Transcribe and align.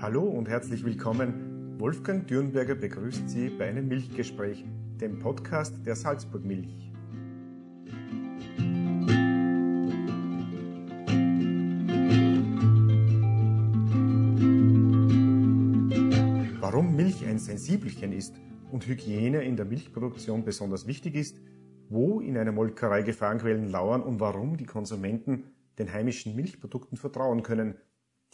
Hallo 0.00 0.22
und 0.22 0.48
herzlich 0.48 0.84
willkommen. 0.84 1.80
Wolfgang 1.80 2.24
Dürnberger 2.24 2.76
begrüßt 2.76 3.28
Sie 3.28 3.48
bei 3.48 3.66
einem 3.66 3.88
Milchgespräch, 3.88 4.64
dem 5.00 5.18
Podcast 5.18 5.84
der 5.84 5.96
Salzburg 5.96 6.44
Milch. 6.44 6.92
Warum 16.60 16.94
Milch 16.94 17.26
ein 17.26 17.40
Sensibelchen 17.40 18.12
ist 18.12 18.36
und 18.70 18.86
Hygiene 18.86 19.42
in 19.42 19.56
der 19.56 19.66
Milchproduktion 19.66 20.44
besonders 20.44 20.86
wichtig 20.86 21.16
ist, 21.16 21.40
wo 21.88 22.20
in 22.20 22.38
einer 22.38 22.52
Molkerei 22.52 23.02
Gefahrenquellen 23.02 23.68
lauern 23.68 24.04
und 24.04 24.20
warum 24.20 24.58
die 24.58 24.66
Konsumenten 24.66 25.42
den 25.76 25.92
heimischen 25.92 26.36
Milchprodukten 26.36 26.96
vertrauen 26.96 27.42
können, 27.42 27.74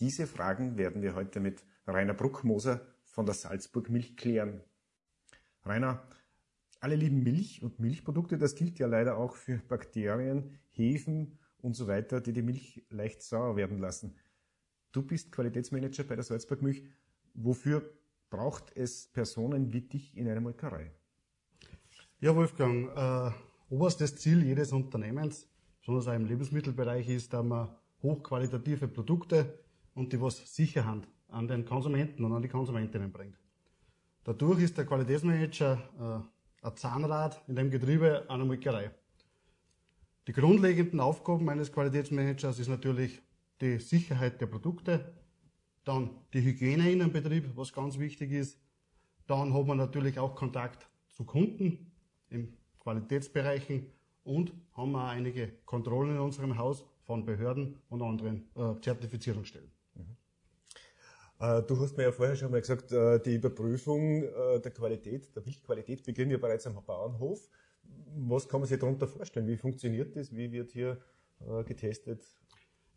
diese 0.01 0.27
Fragen 0.27 0.77
werden 0.77 1.03
wir 1.03 1.15
heute 1.15 1.41
mit 1.41 1.65
Rainer 1.87 2.15
Bruckmoser 2.15 2.81
von 3.05 3.27
der 3.27 3.35
Salzburg 3.35 3.91
Milch 3.91 4.17
klären. 4.17 4.61
Rainer, 5.65 6.07
alle 6.81 6.97
lieben 6.97 7.23
Milch 7.23 7.63
und 7.63 7.79
Milchprodukte, 7.79 8.37
das 8.37 8.55
gilt 8.55 8.79
ja 8.79 8.87
leider 8.87 9.17
auch 9.17 9.37
für 9.37 9.59
Bakterien, 9.59 10.59
Hefen 10.71 11.39
und 11.59 11.75
so 11.75 11.87
weiter, 11.87 12.21
die 12.21 12.33
die 12.33 12.43
Milch 12.43 12.85
leicht 12.91 13.23
sauer 13.23 13.57
werden 13.57 13.79
lassen. 13.79 14.17
Du 14.93 15.03
bist 15.03 15.33
Qualitätsmanager 15.33 16.05
bei 16.05 16.15
der 16.15 16.25
Salzburg 16.25 16.63
Milch. 16.63 16.85
Wofür 17.35 17.91
braucht 18.31 18.77
es 18.77 19.07
Personen 19.09 19.73
wie 19.73 19.81
dich 19.81 20.17
in 20.17 20.29
einer 20.29 20.41
Molkerei? 20.41 20.93
Ja, 22.21 22.35
Wolfgang, 22.37 22.91
äh, 22.97 23.31
oberstes 23.73 24.17
Ziel 24.17 24.45
jedes 24.45 24.73
Unternehmens, 24.73 25.49
besonders 25.81 26.09
auch 26.09 26.15
im 26.15 26.27
Lebensmittelbereich, 26.27 27.09
ist, 27.09 27.33
dass 27.33 27.45
man 27.45 27.75
hochqualitative 28.03 28.89
Produkte 28.89 29.64
und 29.95 30.13
die 30.13 30.21
was 30.21 30.55
Sicherheit 30.55 31.09
an 31.29 31.49
den 31.49 31.65
Konsumenten 31.65 32.25
und 32.25 32.33
an 32.33 32.43
die 32.43 32.49
Konsumentinnen 32.49 33.13
bringt. 33.13 33.39
Dadurch 34.25 34.63
ist 34.63 34.77
der 34.79 34.87
Qualitätsmanager 34.87 36.25
äh, 36.63 36.67
ein 36.67 36.77
Zahnrad 36.77 37.43
in 37.47 37.57
dem 37.57 37.71
Getriebe 37.71 38.25
einer 38.29 38.45
Molkerei. 38.45 38.91
Die 40.27 40.33
grundlegenden 40.33 41.01
Aufgaben 41.01 41.49
eines 41.51 41.71
Qualitätsmanagers 41.71 42.59
ist 42.59 42.69
natürlich 42.69 43.21
die 43.61 43.79
Sicherheit 43.79 44.41
der 44.41 44.47
Produkte, 44.47 45.13
dann 45.85 46.11
die 46.33 46.43
Hygiene 46.43 46.91
in 46.91 47.03
einem 47.03 47.13
Betrieb, 47.13 47.51
was 47.55 47.73
ganz 47.73 47.99
wichtig 47.99 48.33
ist. 48.33 48.59
Dann 49.27 49.53
hat 49.53 49.67
man 49.67 49.77
natürlich 49.77 50.19
auch 50.19 50.35
Kontakt 50.35 50.89
zu 51.11 51.25
Kunden 51.25 51.93
in 52.31 52.57
Qualitätsbereichen 52.81 53.87
und 54.23 54.53
haben 54.73 54.97
auch 54.97 55.09
einige 55.09 55.49
Kontrollen 55.67 56.13
in 56.13 56.21
unserem 56.21 56.57
Haus 56.57 56.87
von 57.03 57.27
Behörden 57.27 57.77
und 57.91 58.01
anderen 58.01 58.49
äh, 58.57 58.81
Zertifizierungsstellen. 58.81 59.74
Äh, 61.41 61.63
du 61.63 61.79
hast 61.81 61.97
mir 61.97 62.05
ja 62.05 62.13
vorher 62.13 62.37
schon 62.37 62.51
mal 62.51 62.61
gesagt, 62.61 62.93
äh, 62.93 63.21
die 63.21 63.35
Überprüfung 63.35 64.23
äh, 64.23 64.61
der 64.61 64.71
Qualität, 64.71 65.35
der 65.35 65.43
Milchqualität 65.43 66.05
beginnt 66.05 66.33
ja 66.33 66.39
bereits 66.39 66.67
am 66.67 66.75
Bauernhof. 66.85 67.49
Was 68.17 68.49
kann 68.49 68.61
man 68.61 68.69
sich 68.69 68.79
darunter 68.79 69.09
vorstellen? 69.09 69.47
Wie 69.47 69.57
funktioniert 69.57 70.17
das? 70.17 70.35
Wie 70.35 70.51
wird 70.51 70.71
hier 70.73 70.99
getestet? 71.67 72.25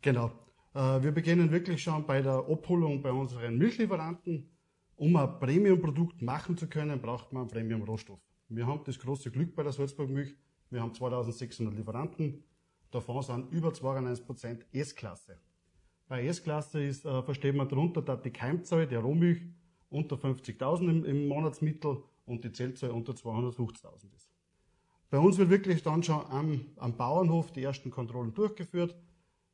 Genau. 0.01 0.31
Wir 0.73 1.11
beginnen 1.11 1.51
wirklich 1.51 1.83
schon 1.83 2.05
bei 2.05 2.21
der 2.21 2.35
Abholung 2.35 3.01
bei 3.01 3.11
unseren 3.11 3.57
Milchlieferanten. 3.57 4.49
Um 4.95 5.15
ein 5.15 5.39
Premium-Produkt 5.39 6.21
machen 6.21 6.55
zu 6.55 6.67
können, 6.67 7.01
braucht 7.01 7.33
man 7.33 7.41
einen 7.41 7.49
Premium-Rohstoff. 7.49 8.19
Wir 8.47 8.65
haben 8.65 8.81
das 8.85 8.97
große 8.97 9.29
Glück 9.31 9.55
bei 9.55 9.63
der 9.63 9.73
Salzburg 9.73 10.09
Milch. 10.09 10.35
Wir 10.69 10.81
haben 10.81 10.93
2600 10.93 11.75
Lieferanten. 11.75 12.43
Davon 12.91 13.21
sind 13.23 13.51
über 13.51 13.69
92% 13.69 14.61
S-Klasse. 14.71 15.37
Bei 16.07 16.25
S-Klasse 16.25 16.81
ist, 16.81 17.05
äh, 17.05 17.21
versteht 17.21 17.55
man 17.55 17.67
darunter, 17.67 18.01
dass 18.01 18.21
die 18.21 18.31
Keimzahl 18.31 18.87
der 18.87 18.99
Rohmilch 18.99 19.41
unter 19.89 20.15
50.000 20.15 20.89
im, 20.89 21.05
im, 21.05 21.27
Monatsmittel 21.27 22.01
und 22.25 22.43
die 22.43 22.51
Zellzahl 22.51 22.91
unter 22.91 23.13
250.000 23.13 24.15
ist. 24.15 24.31
Bei 25.09 25.19
uns 25.19 25.37
wird 25.37 25.49
wirklich 25.49 25.83
dann 25.83 26.03
schon 26.03 26.25
am, 26.29 26.65
am, 26.77 26.95
Bauernhof 26.95 27.51
die 27.51 27.63
ersten 27.63 27.91
Kontrollen 27.91 28.33
durchgeführt. 28.33 28.95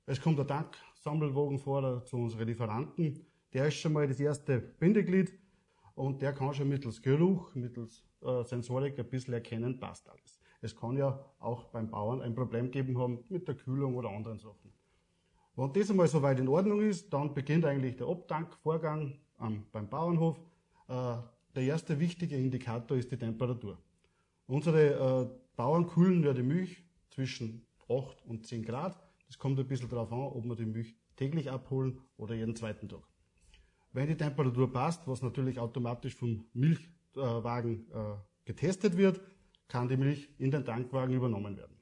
Es 0.05 0.21
kommt 0.21 0.37
der 0.37 0.47
Tanksammelwagen 0.47 1.57
vor 1.57 2.03
zu 2.05 2.17
unseren 2.17 2.47
Lieferanten. 2.47 3.25
Der 3.53 3.67
ist 3.67 3.75
schon 3.75 3.93
mal 3.93 4.07
das 4.07 4.19
erste 4.19 4.59
Bindeglied 4.59 5.33
und 5.95 6.21
der 6.21 6.33
kann 6.33 6.53
schon 6.53 6.69
mittels 6.69 7.01
Geruch, 7.01 7.53
mittels 7.55 8.03
äh, 8.21 8.43
Sensorik 8.43 8.99
ein 8.99 9.09
bisschen 9.09 9.33
erkennen, 9.33 9.79
passt 9.79 10.07
alles. 10.09 10.39
Es 10.61 10.75
kann 10.75 10.97
ja 10.97 11.23
auch 11.39 11.65
beim 11.65 11.89
Bauern 11.89 12.21
ein 12.21 12.35
Problem 12.35 12.69
geben 12.71 12.97
haben 12.97 13.23
mit 13.29 13.47
der 13.47 13.55
Kühlung 13.55 13.95
oder 13.95 14.09
anderen 14.09 14.39
Sachen. 14.39 14.71
Wenn 15.55 15.71
das 15.71 15.89
einmal 15.91 16.07
soweit 16.07 16.39
in 16.39 16.47
Ordnung 16.47 16.81
ist, 16.81 17.13
dann 17.13 17.33
beginnt 17.33 17.65
eigentlich 17.65 17.95
der 17.95 18.07
Abtankvorgang 18.07 19.19
ähm, 19.39 19.63
beim 19.71 19.87
Bauernhof. 19.87 20.39
Äh, 20.87 21.17
der 21.55 21.63
erste 21.63 21.99
wichtige 21.99 22.35
Indikator 22.35 22.97
ist 22.97 23.11
die 23.11 23.17
Temperatur. 23.17 23.77
Unsere 24.47 25.29
äh, 25.29 25.55
Bauern 25.55 25.87
kühlen 25.87 26.23
ja 26.23 26.33
die 26.33 26.41
Milch 26.41 26.83
zwischen 27.11 27.65
8 27.87 28.25
und 28.25 28.47
10 28.47 28.63
Grad. 28.63 28.99
Das 29.27 29.37
kommt 29.37 29.59
ein 29.59 29.67
bisschen 29.67 29.89
darauf 29.89 30.11
an, 30.11 30.19
ob 30.19 30.43
wir 30.45 30.55
die 30.55 30.65
Milch 30.65 30.95
täglich 31.15 31.51
abholen 31.51 31.99
oder 32.17 32.33
jeden 32.33 32.55
zweiten 32.55 32.89
Tag. 32.89 33.03
Wenn 33.91 34.07
die 34.07 34.17
Temperatur 34.17 34.73
passt, 34.73 35.07
was 35.07 35.21
natürlich 35.21 35.59
automatisch 35.59 36.15
vom 36.15 36.45
Milchwagen 36.53 37.85
äh, 37.91 38.15
getestet 38.45 38.97
wird, 38.97 39.21
kann 39.67 39.87
die 39.87 39.97
Milch 39.97 40.29
in 40.39 40.49
den 40.49 40.65
Tankwagen 40.65 41.15
übernommen 41.15 41.55
werden. 41.55 41.77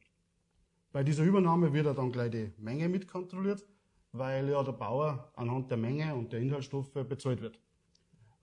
Bei 0.91 1.03
dieser 1.03 1.23
Übernahme 1.23 1.71
wird 1.71 1.97
dann 1.97 2.11
gleich 2.11 2.31
die 2.31 2.51
Menge 2.57 2.89
mitkontrolliert, 2.89 3.65
weil 4.11 4.49
ja 4.49 4.61
der 4.61 4.73
Bauer 4.73 5.31
anhand 5.35 5.71
der 5.71 5.77
Menge 5.77 6.13
und 6.13 6.33
der 6.33 6.41
Inhaltsstoffe 6.41 6.91
bezahlt 6.91 7.41
wird. 7.41 7.55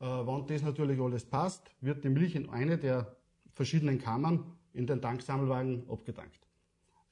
Äh, 0.00 0.06
wenn 0.06 0.46
das 0.46 0.62
natürlich 0.62 0.98
alles 0.98 1.26
passt, 1.26 1.70
wird 1.82 2.04
die 2.04 2.08
Milch 2.08 2.34
in 2.34 2.48
eine 2.48 2.78
der 2.78 3.16
verschiedenen 3.52 3.98
Kammern 3.98 4.56
in 4.72 4.86
den 4.86 5.02
Tanksammelwagen 5.02 5.84
abgetankt. 5.90 6.40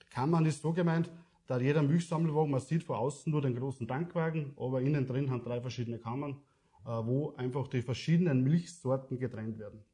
Die 0.03 0.09
Kammern 0.09 0.47
ist 0.47 0.63
so 0.63 0.73
gemeint, 0.73 1.11
da 1.47 1.59
jeder 1.59 1.83
Milchsammelwagen, 1.83 2.51
man 2.51 2.61
sieht 2.61 2.83
von 2.83 2.97
außen 2.97 3.31
nur 3.31 3.43
den 3.43 3.57
großen 3.57 3.87
Tankwagen, 3.87 4.55
aber 4.57 4.81
innen 4.81 5.07
drin 5.07 5.31
haben 5.31 5.43
drei 5.43 5.61
verschiedene 5.61 5.99
Kammern, 5.99 6.41
äh, 6.87 6.89
wo 6.89 7.35
einfach 7.37 7.69
die 7.69 7.83
verschiedenen 7.83 8.43
Milchsorten 8.43 9.19
getrennt 9.19 9.59
werden. 9.59 9.85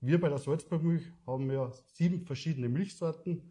Wir 0.00 0.18
bei 0.18 0.30
der 0.30 0.38
Salzburg 0.38 0.82
Milch 0.82 1.12
haben 1.26 1.50
ja 1.50 1.70
sieben 1.92 2.24
verschiedene 2.24 2.70
Milchsorten, 2.70 3.42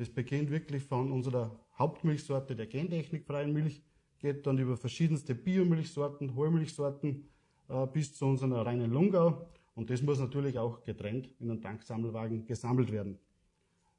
das 0.00 0.08
beginnt 0.08 0.50
wirklich 0.50 0.82
von 0.82 1.12
unserer 1.12 1.54
Hauptmilchsorte 1.78 2.56
der 2.56 2.66
gentechnikfreien 2.66 3.52
Milch, 3.52 3.82
geht 4.18 4.46
dann 4.46 4.56
über 4.56 4.74
verschiedenste 4.78 5.34
Biomilchsorten, 5.34 6.34
Hohlmilchsorten 6.34 7.28
äh, 7.68 7.86
bis 7.86 8.14
zu 8.14 8.24
unserer 8.24 8.64
reinen 8.64 8.90
Lungau. 8.90 9.46
Und 9.74 9.90
das 9.90 10.00
muss 10.00 10.18
natürlich 10.18 10.58
auch 10.58 10.82
getrennt 10.84 11.28
in 11.38 11.50
einen 11.50 11.60
Tanksammelwagen 11.60 12.46
gesammelt 12.46 12.90
werden. 12.90 13.18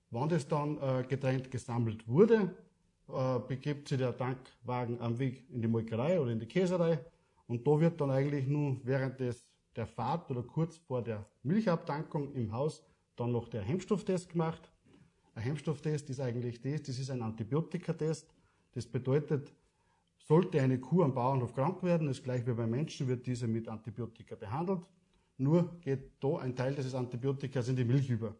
Wenn 0.10 0.28
das 0.28 0.48
dann 0.48 0.80
äh, 0.80 1.04
getrennt 1.08 1.52
gesammelt 1.52 2.08
wurde, 2.08 2.52
äh, 3.08 3.40
begibt 3.48 3.88
sich 3.88 4.00
der 4.00 4.18
Tankwagen 4.18 5.00
am 5.02 5.20
Weg 5.20 5.48
in 5.52 5.62
die 5.62 5.68
Molkerei 5.68 6.20
oder 6.20 6.32
in 6.32 6.40
die 6.40 6.48
Käserei. 6.48 6.98
Und 7.46 7.68
da 7.68 7.80
wird 7.80 8.02
dann 8.02 8.10
eigentlich 8.10 8.48
nur 8.48 8.78
während 8.84 9.20
des, 9.20 9.46
der 9.76 9.86
Fahrt 9.86 10.32
oder 10.32 10.42
kurz 10.42 10.78
vor 10.78 11.04
der 11.04 11.24
Milchabtankung 11.44 12.34
im 12.34 12.52
Haus 12.52 12.84
dann 13.16 13.32
noch 13.32 13.50
der 13.50 13.62
Hemmstofftest 13.62 14.30
gemacht. 14.32 14.72
Ein 15.34 15.44
Hemmstofftest 15.44 16.10
ist 16.10 16.20
eigentlich 16.20 16.62
das, 16.62 16.84
das 16.84 17.00
ist 17.00 17.10
ein 17.10 17.22
Antibiotikatest. 17.22 18.28
Das 18.74 18.86
bedeutet, 18.86 19.54
sollte 20.18 20.62
eine 20.62 20.80
Kuh 20.80 21.04
am 21.04 21.14
Bauernhof 21.14 21.54
krank 21.54 21.84
werden, 21.84 22.08
ist 22.10 22.24
gleich 22.24 22.46
wie 22.46 22.54
beim 22.54 22.70
Menschen, 22.70 23.08
wird 23.08 23.26
diese 23.26 23.48
mit 23.48 23.68
Antibiotika 23.68 24.36
behandelt. 24.36 24.82
Nur 25.38 25.78
geht 25.82 26.12
da 26.20 26.38
ein 26.38 26.56
Teil 26.56 26.76
dieses 26.76 26.94
Antibiotikas 26.94 27.68
in 27.68 27.76
die 27.76 27.86
Milch 27.86 28.10
über. 28.10 28.36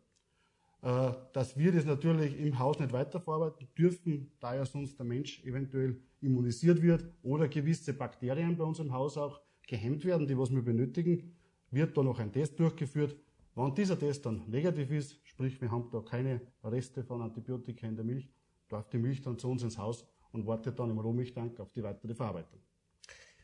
Äh, 0.84 1.12
dass 1.34 1.58
wir 1.58 1.72
das 1.72 1.86
natürlich 1.86 2.40
im 2.40 2.58
Haus 2.58 2.80
nicht 2.80 2.92
weiterverarbeiten 2.92 3.68
dürfen, 3.78 4.32
da 4.40 4.56
ja 4.56 4.66
sonst 4.66 4.98
der 4.98 5.06
Mensch 5.06 5.44
eventuell 5.44 6.00
immunisiert 6.22 6.82
wird 6.82 7.06
oder 7.22 7.48
gewisse 7.48 7.94
Bakterien 7.94 8.58
bei 8.58 8.64
uns 8.64 8.80
im 8.80 8.92
Haus 8.92 9.18
auch 9.18 9.42
gehemmt 9.68 10.04
werden, 10.06 10.28
die 10.28 10.38
was 10.38 10.52
wir 10.52 10.64
benötigen, 10.64 11.36
wird 11.70 11.96
da 11.96 12.04
noch 12.04 12.20
ein 12.20 12.32
Test 12.32 12.60
durchgeführt. 12.60 13.16
Wenn 13.56 13.76
dieser 13.76 13.98
Test 13.98 14.26
dann 14.26 14.44
negativ 14.50 14.92
ist, 14.92 15.21
Sprich, 15.32 15.62
wir 15.62 15.72
haben 15.72 15.90
da 15.92 16.02
keine 16.02 16.42
Reste 16.62 17.06
von 17.06 17.22
Antibiotika 17.22 17.88
in 17.88 17.96
der 17.96 18.04
Milch, 18.04 18.30
darf 18.68 18.90
die 18.90 18.98
Milch 18.98 19.22
dann 19.22 19.40
zu 19.40 19.50
uns 19.50 19.64
ins 19.64 19.78
Haus 19.78 20.06
und 20.34 20.46
wartet 20.46 20.78
dann 20.78 20.90
im 20.90 21.00
Rohmilchtank 21.00 21.58
auf 21.62 21.72
die 21.72 21.82
weitere 21.84 22.14
Verarbeitung. 22.14 22.60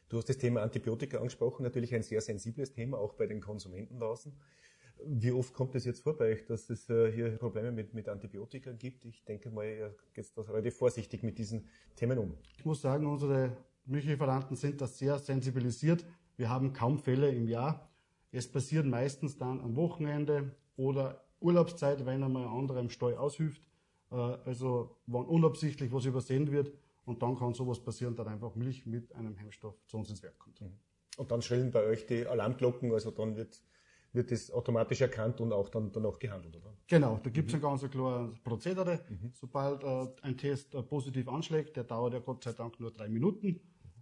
Du 0.09 0.17
hast 0.17 0.27
das 0.27 0.37
Thema 0.37 0.63
Antibiotika 0.63 1.17
angesprochen, 1.17 1.63
natürlich 1.63 1.95
ein 1.95 2.03
sehr 2.03 2.19
sensibles 2.19 2.73
Thema, 2.73 2.97
auch 2.97 3.13
bei 3.13 3.25
den 3.25 3.39
Konsumenten 3.39 3.99
draußen. 3.99 4.37
Wie 5.05 5.31
oft 5.31 5.53
kommt 5.53 5.75
es 5.75 5.85
jetzt 5.85 6.01
vor 6.01 6.17
bei 6.17 6.33
euch, 6.33 6.45
dass 6.45 6.69
es 6.69 6.89
äh, 6.89 7.09
hier 7.09 7.37
Probleme 7.37 7.71
mit, 7.71 7.93
mit 7.93 8.09
Antibiotika 8.09 8.73
gibt? 8.73 9.05
Ich 9.05 9.23
denke 9.23 9.49
mal, 9.49 9.65
ihr 9.65 9.95
geht 10.13 10.29
da 10.35 10.41
relativ 10.41 10.75
vorsichtig 10.75 11.23
mit 11.23 11.37
diesen 11.37 11.69
Themen 11.95 12.17
um. 12.17 12.37
Ich 12.57 12.65
muss 12.65 12.81
sagen, 12.81 13.05
unsere 13.05 13.55
Milchlieferanten 13.85 14.57
sind 14.57 14.81
da 14.81 14.87
sehr 14.87 15.19
sensibilisiert. 15.19 16.05
Wir 16.35 16.49
haben 16.49 16.73
kaum 16.73 16.99
Fälle 16.99 17.31
im 17.31 17.47
Jahr. 17.47 17.89
Es 18.31 18.51
passiert 18.51 18.85
meistens 18.85 19.37
dann 19.37 19.61
am 19.61 19.77
Wochenende 19.77 20.51
oder 20.75 21.26
Urlaubszeit, 21.39 22.05
wenn 22.05 22.23
einmal 22.23 22.43
ein 22.43 22.53
anderer 22.53 22.79
im 22.79 22.89
Stall 22.89 23.15
aushilft. 23.15 23.61
Äh, 24.11 24.15
also 24.15 24.97
wenn 25.05 25.25
unabsichtlich 25.25 25.91
was 25.91 26.05
übersehen 26.05 26.51
wird 26.51 26.71
und 27.05 27.21
dann 27.21 27.37
kann 27.37 27.53
sowas 27.53 27.79
passieren, 27.79 28.15
dass 28.15 28.27
einfach 28.27 28.55
Milch 28.55 28.85
mit 28.85 29.13
einem 29.15 29.35
Hemmstoff 29.35 29.75
zu 29.87 29.97
uns 29.97 30.09
ins 30.09 30.23
Werk 30.23 30.37
kommt. 30.39 30.61
Mhm. 30.61 30.73
Und 31.17 31.31
dann 31.31 31.41
schrillen 31.41 31.71
bei 31.71 31.83
euch 31.83 32.05
die 32.05 32.27
Alarmglocken, 32.27 32.91
also 32.93 33.11
dann 33.11 33.35
wird, 33.35 33.61
wird 34.13 34.31
das 34.31 34.51
automatisch 34.51 35.01
erkannt 35.01 35.41
und 35.41 35.51
auch 35.51 35.69
dann 35.69 35.91
danach 35.91 36.19
gehandelt, 36.19 36.55
oder? 36.57 36.73
Genau, 36.87 37.19
da 37.23 37.29
gibt 37.29 37.49
es 37.49 37.53
mhm. 37.53 37.65
ein 37.65 37.69
ganz 37.69 37.89
klares 37.89 38.39
Prozedere. 38.43 38.99
Mhm. 39.09 39.31
Sobald 39.33 39.83
äh, 39.83 40.07
ein 40.21 40.37
Test 40.37 40.75
äh, 40.75 40.83
positiv 40.83 41.27
anschlägt, 41.27 41.75
der 41.75 41.85
dauert 41.85 42.13
ja 42.13 42.19
Gott 42.19 42.43
sei 42.43 42.53
Dank 42.53 42.79
nur 42.79 42.91
drei 42.91 43.09
Minuten, 43.09 43.59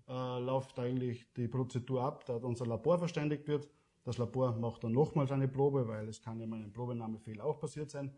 äh, 0.08 0.40
läuft 0.40 0.78
eigentlich 0.78 1.32
die 1.34 1.48
Prozedur 1.48 2.02
ab, 2.02 2.26
da 2.26 2.36
unser 2.36 2.66
Labor 2.66 3.00
verständigt 3.00 3.48
wird. 3.48 3.70
Das 4.06 4.19
Labor 4.19 4.56
macht 4.56 4.84
dann 4.84 4.94
nochmals 4.94 5.31
eine 5.31 5.48
Probe, 5.48 5.88
weil 5.88 6.07
es 6.07 6.22
kann 6.22 6.40
ja 6.40 6.46
mal 6.46 6.62
ein 6.62 6.72
Probenahmefehler 6.72 7.44
auch 7.44 7.60
passiert 7.60 7.90
sein. 7.90 8.12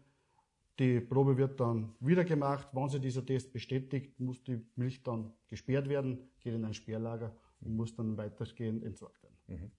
Die 0.78 1.00
Probe 1.00 1.38
wird 1.38 1.60
dann 1.60 1.96
wieder 2.02 2.24
gemacht. 2.24 2.68
Wenn 2.74 2.90
sich 2.90 3.02
dieser 3.02 3.26
Test 3.26 3.52
bestätigt, 3.52 4.20
muss 4.20 4.44
die 4.44 4.64
Milch 4.76 5.02
dann 5.02 5.34
gesperrt 5.48 5.88
werden, 5.90 6.30
geht 6.40 6.54
in 6.54 6.66
ein 6.66 6.74
Sperrlager 6.74 7.36
und 7.62 7.76
muss 7.76 7.96
dann 7.96 8.18
weitergehend 8.18 8.84
entsorgt 8.84 9.24
werden. 9.24 9.38
Mhm. 9.48 9.72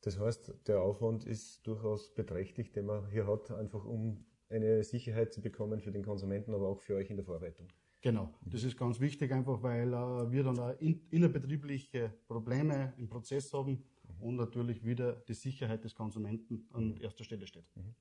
Das 0.00 0.18
heißt, 0.18 0.54
der 0.68 0.80
Aufwand 0.80 1.24
ist 1.24 1.66
durchaus 1.66 2.14
beträchtlich, 2.14 2.72
den 2.72 2.86
man 2.86 3.10
hier 3.10 3.26
hat, 3.26 3.50
einfach 3.50 3.84
um 3.84 4.24
eine 4.48 4.84
Sicherheit 4.84 5.32
zu 5.32 5.42
bekommen 5.42 5.80
für 5.80 5.90
den 5.90 6.04
Konsumenten, 6.04 6.54
aber 6.54 6.68
auch 6.68 6.80
für 6.80 6.94
euch 6.94 7.10
in 7.10 7.16
der 7.16 7.24
Verarbeitung. 7.24 7.66
Genau, 8.00 8.32
das 8.44 8.64
ist 8.64 8.76
ganz 8.76 9.00
wichtig, 9.00 9.32
einfach 9.32 9.62
weil 9.62 9.88
äh, 9.88 10.30
wir 10.30 10.44
dann 10.44 10.58
auch 10.58 10.78
in, 10.78 11.00
innerbetriebliche 11.10 12.12
Probleme 12.28 12.92
im 12.98 13.08
Prozess 13.08 13.52
haben. 13.52 13.82
Und 14.24 14.36
natürlich 14.36 14.84
wieder 14.84 15.12
die 15.28 15.34
Sicherheit 15.34 15.84
des 15.84 15.94
Konsumenten 15.94 16.66
an 16.72 16.94
mhm. 16.94 17.00
erster 17.00 17.24
Stelle 17.24 17.46
steht. 17.46 17.64
Mhm. 17.76 17.94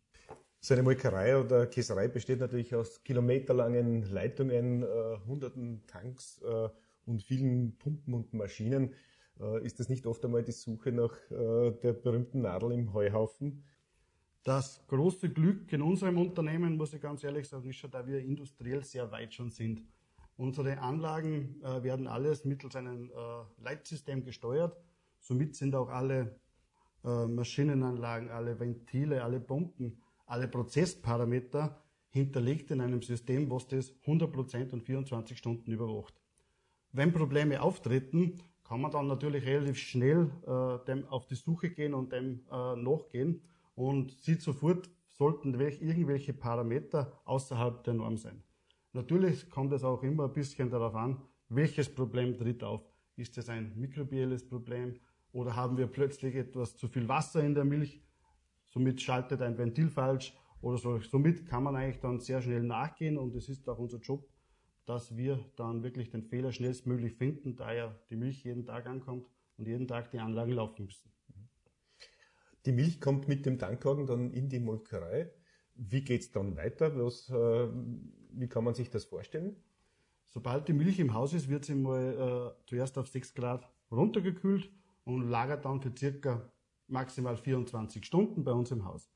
So 0.61 0.73
eine 0.73 0.83
Molkerei 0.83 1.37
oder 1.37 1.67
Käserei 1.67 2.07
besteht 2.07 2.39
natürlich 2.39 2.73
aus 2.73 3.03
kilometerlangen 3.03 4.03
Leitungen, 4.03 4.83
äh, 4.83 4.85
hunderten 5.27 5.85
Tanks 5.85 6.41
äh, 6.41 6.69
und 7.05 7.21
vielen 7.21 7.77
Pumpen 7.77 8.13
und 8.13 8.33
Maschinen. 8.33 8.93
Äh, 9.41 9.65
ist 9.65 9.81
das 9.81 9.89
nicht 9.89 10.05
oft 10.05 10.23
einmal 10.23 10.43
die 10.43 10.53
Suche 10.53 10.93
nach 10.93 11.13
äh, 11.29 11.71
der 11.83 11.91
berühmten 11.91 12.41
Nadel 12.43 12.71
im 12.71 12.93
Heuhaufen? 12.93 13.65
Das 14.43 14.81
große 14.87 15.29
Glück 15.29 15.71
in 15.73 15.81
unserem 15.81 16.17
Unternehmen, 16.17 16.77
muss 16.77 16.93
ich 16.93 17.01
ganz 17.01 17.21
ehrlich 17.25 17.49
sagen, 17.49 17.69
ist 17.69 17.77
schon, 17.77 17.91
da 17.91 18.07
wir 18.07 18.19
industriell 18.19 18.85
sehr 18.85 19.11
weit 19.11 19.33
schon 19.33 19.49
sind. 19.49 19.81
Unsere 20.37 20.79
Anlagen 20.79 21.61
äh, 21.61 21.83
werden 21.83 22.07
alles 22.07 22.45
mittels 22.45 22.77
einem 22.77 23.09
äh, 23.09 23.61
Leitsystem 23.61 24.23
gesteuert. 24.23 24.77
Somit 25.23 25.55
sind 25.55 25.73
auch 25.75 25.89
alle 25.89 26.39
äh, 27.03 27.25
Maschinenanlagen, 27.25 28.29
alle 28.29 28.59
Ventile, 28.59 29.23
alle 29.23 29.39
Pumpen 29.39 29.97
alle 30.25 30.47
Prozessparameter 30.47 31.79
hinterlegt 32.09 32.71
in 32.71 32.81
einem 32.81 33.01
System, 33.01 33.49
was 33.49 33.67
das 33.67 33.93
100% 34.05 34.71
und 34.71 34.83
24 34.83 35.37
Stunden 35.37 35.71
überwacht. 35.71 36.13
Wenn 36.91 37.11
Probleme 37.11 37.61
auftreten, 37.61 38.41
kann 38.63 38.81
man 38.81 38.91
dann 38.91 39.07
natürlich 39.07 39.45
relativ 39.45 39.77
schnell 39.77 40.31
äh, 40.45 40.85
dem 40.85 41.07
auf 41.07 41.27
die 41.27 41.35
Suche 41.35 41.69
gehen 41.69 41.93
und 41.93 42.13
dem 42.13 42.41
äh, 42.51 42.75
nachgehen 42.75 43.41
und 43.75 44.11
sieht 44.11 44.41
sofort, 44.41 44.89
sollten 45.09 45.53
irgendwelche 45.59 46.33
Parameter 46.33 47.19
außerhalb 47.25 47.83
der 47.83 47.93
Norm 47.93 48.17
sein. 48.17 48.43
Natürlich 48.93 49.49
kommt 49.49 49.73
es 49.73 49.83
auch 49.83 50.03
immer 50.03 50.25
ein 50.25 50.33
bisschen 50.33 50.69
darauf 50.69 50.95
an, 50.95 51.21
welches 51.49 51.93
Problem 51.93 52.37
tritt 52.37 52.63
auf. 52.63 52.81
Ist 53.15 53.37
es 53.37 53.49
ein 53.49 53.73
mikrobielles 53.75 54.47
Problem 54.47 54.99
oder 55.33 55.55
haben 55.55 55.77
wir 55.77 55.87
plötzlich 55.87 56.35
etwas 56.35 56.77
zu 56.77 56.87
viel 56.87 57.09
Wasser 57.09 57.43
in 57.43 57.53
der 57.53 57.65
Milch? 57.65 58.03
somit 58.73 59.01
schaltet 59.01 59.41
ein 59.41 59.57
Ventil 59.57 59.89
falsch 59.89 60.33
oder 60.61 60.77
so. 60.77 60.99
Somit 60.99 61.45
kann 61.45 61.63
man 61.63 61.75
eigentlich 61.75 61.99
dann 61.99 62.19
sehr 62.19 62.41
schnell 62.41 62.63
nachgehen 62.63 63.17
und 63.17 63.35
es 63.35 63.47
ist 63.49 63.69
auch 63.69 63.77
unser 63.77 63.99
Job, 63.99 64.27
dass 64.85 65.15
wir 65.15 65.45
dann 65.55 65.83
wirklich 65.83 66.09
den 66.09 66.23
Fehler 66.23 66.51
schnellstmöglich 66.51 67.13
finden, 67.13 67.55
da 67.55 67.71
ja 67.71 67.95
die 68.09 68.15
Milch 68.15 68.43
jeden 68.43 68.65
Tag 68.65 68.87
ankommt 68.87 69.27
und 69.57 69.67
jeden 69.67 69.87
Tag 69.87 70.11
die 70.11 70.19
Anlagen 70.19 70.53
laufen 70.53 70.85
müssen. 70.85 71.11
Die 72.65 72.71
Milch 72.71 72.99
kommt 72.99 73.27
mit 73.27 73.45
dem 73.45 73.59
Tankwagen 73.59 74.07
dann 74.07 74.31
in 74.31 74.49
die 74.49 74.59
Molkerei. 74.59 75.31
Wie 75.75 76.01
geht's 76.01 76.31
dann 76.31 76.55
weiter? 76.55 76.97
Was, 76.97 77.29
äh, 77.29 77.67
wie 78.31 78.47
kann 78.47 78.63
man 78.63 78.73
sich 78.73 78.89
das 78.89 79.05
vorstellen? 79.05 79.55
Sobald 80.25 80.67
die 80.67 80.73
Milch 80.73 80.99
im 80.99 81.13
Haus 81.13 81.33
ist, 81.33 81.49
wird 81.49 81.65
sie 81.65 81.75
mal 81.75 82.55
äh, 82.57 82.67
zuerst 82.67 82.97
auf 82.97 83.07
6 83.07 83.35
Grad 83.35 83.69
runtergekühlt 83.91 84.71
und 85.05 85.29
lagert 85.29 85.65
dann 85.65 85.81
für 85.81 85.93
circa 85.95 86.49
maximal 86.87 87.37
24 87.37 88.05
Stunden 88.05 88.43
bei 88.43 88.51
uns 88.51 88.71
im 88.71 88.85
Haus. 88.85 89.09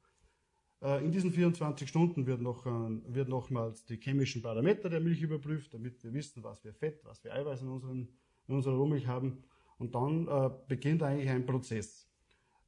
Äh, 0.82 1.04
in 1.04 1.12
diesen 1.12 1.32
24 1.32 1.88
Stunden 1.90 2.28
wird, 2.28 2.42
noch, 2.42 2.66
äh, 2.66 2.70
wird 3.08 3.30
nochmals 3.30 3.86
die 3.86 3.98
chemischen 3.98 4.42
Parameter 4.42 4.90
der 4.90 5.00
Milch 5.00 5.22
überprüft, 5.22 5.74
damit 5.74 6.04
wir 6.04 6.14
wissen, 6.14 6.44
was 6.44 6.64
wir 6.64 6.74
Fett, 6.74 7.04
was 7.04 7.24
wir 7.24 7.34
Eiweiß 7.34 7.64
in, 7.64 7.70
unseren, 7.70 8.08
in 8.48 8.56
unserer 8.56 8.76
Rohmilch 8.76 9.08
haben. 9.08 9.44
Und 9.80 9.96
dann 9.96 10.28
äh, 10.28 10.50
beginnt 10.68 11.04
eigentlich 11.04 11.30
ein 11.30 11.46
Prozess. 11.46 12.06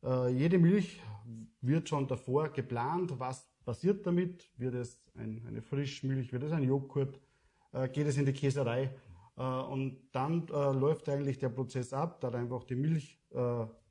Jede 0.01 0.59
Milch 0.59 1.01
wird 1.59 1.89
schon 1.89 2.07
davor 2.07 2.47
geplant, 2.47 3.19
was 3.19 3.51
passiert 3.65 4.07
damit. 4.07 4.49
Wird 4.55 4.73
es 4.75 5.03
ein, 5.15 5.43
eine 5.45 5.61
Frischmilch, 5.61 6.31
wird 6.31 6.43
es 6.43 6.53
ein 6.53 6.63
Joghurt, 6.63 7.19
geht 7.91 8.07
es 8.07 8.15
in 8.15 8.25
die 8.25 8.31
Käserei. 8.31 8.95
Äh, 9.39 9.43
und 9.43 9.97
dann 10.11 10.45
läuft 10.47 11.09
eigentlich 11.09 11.39
der 11.39 11.49
Prozess 11.49 11.93
ab, 11.93 12.21
da 12.21 12.29
einfach 12.29 12.63
die 12.65 12.75
Milch 12.75 13.19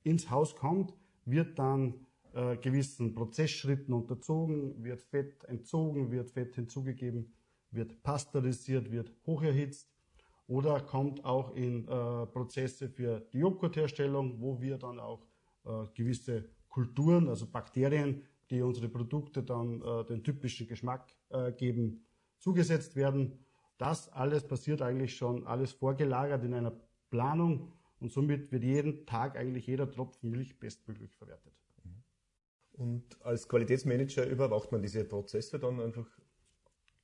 ins 0.05 0.31
Haus 0.31 0.55
kommt, 0.55 0.95
wird 1.25 1.59
dann 1.59 2.07
äh, 2.35 2.57
gewissen 2.57 3.15
Prozessschritten 3.15 3.93
unterzogen, 3.93 4.85
wird 4.85 5.03
Fett 5.03 5.45
entzogen, 5.45 6.11
wird 6.11 6.31
Fett 6.31 6.55
hinzugegeben, 6.55 7.33
wird 7.71 8.03
pasteurisiert, 8.03 8.91
wird 8.93 9.11
hocherhitzt 9.27 9.91
oder 10.47 10.81
kommt 10.81 11.25
auch 11.25 11.55
in 11.55 11.89
äh, 11.89 12.27
Prozesse 12.27 12.89
für 12.89 13.21
die 13.33 13.39
Joghurtherstellung, 13.39 14.41
wo 14.41 14.61
wir 14.61 14.79
dann 14.79 15.01
auch 15.01 15.27
äh, 15.65 15.87
gewisse 15.95 16.49
Kulturen, 16.69 17.29
also 17.29 17.47
Bakterien, 17.47 18.23
die 18.51 18.63
unsere 18.63 18.89
Produkte 18.89 19.43
dann 19.43 19.83
äh, 19.83 20.05
den 20.05 20.23
typischen 20.23 20.67
Geschmack 20.67 21.15
äh, 21.31 21.53
geben, 21.53 22.05
zugesetzt 22.39 22.95
werden. 22.95 23.39
Das 23.79 24.13
alles 24.13 24.47
passiert 24.47 24.83
eigentlich 24.83 25.17
schon 25.17 25.47
alles 25.47 25.73
vorgelagert 25.73 26.45
in 26.45 26.55
einer 26.55 26.73
Planung 27.11 27.73
und 28.01 28.13
somit 28.13 28.53
wird 28.53 28.65
jeden 28.65 29.07
Tag 29.07 29.37
eigentlich 29.37 29.67
jeder 29.67 29.91
Tropfen 29.91 30.31
Milch 30.31 30.59
bestmöglich 30.59 31.15
verwertet. 31.15 31.53
Und 32.73 33.05
als 33.25 33.49
Qualitätsmanager 33.49 34.27
überwacht 34.27 34.71
man 34.71 34.83
diese 34.83 35.05
Prozesse 35.05 35.59
dann 35.59 35.81
einfach? 35.81 36.07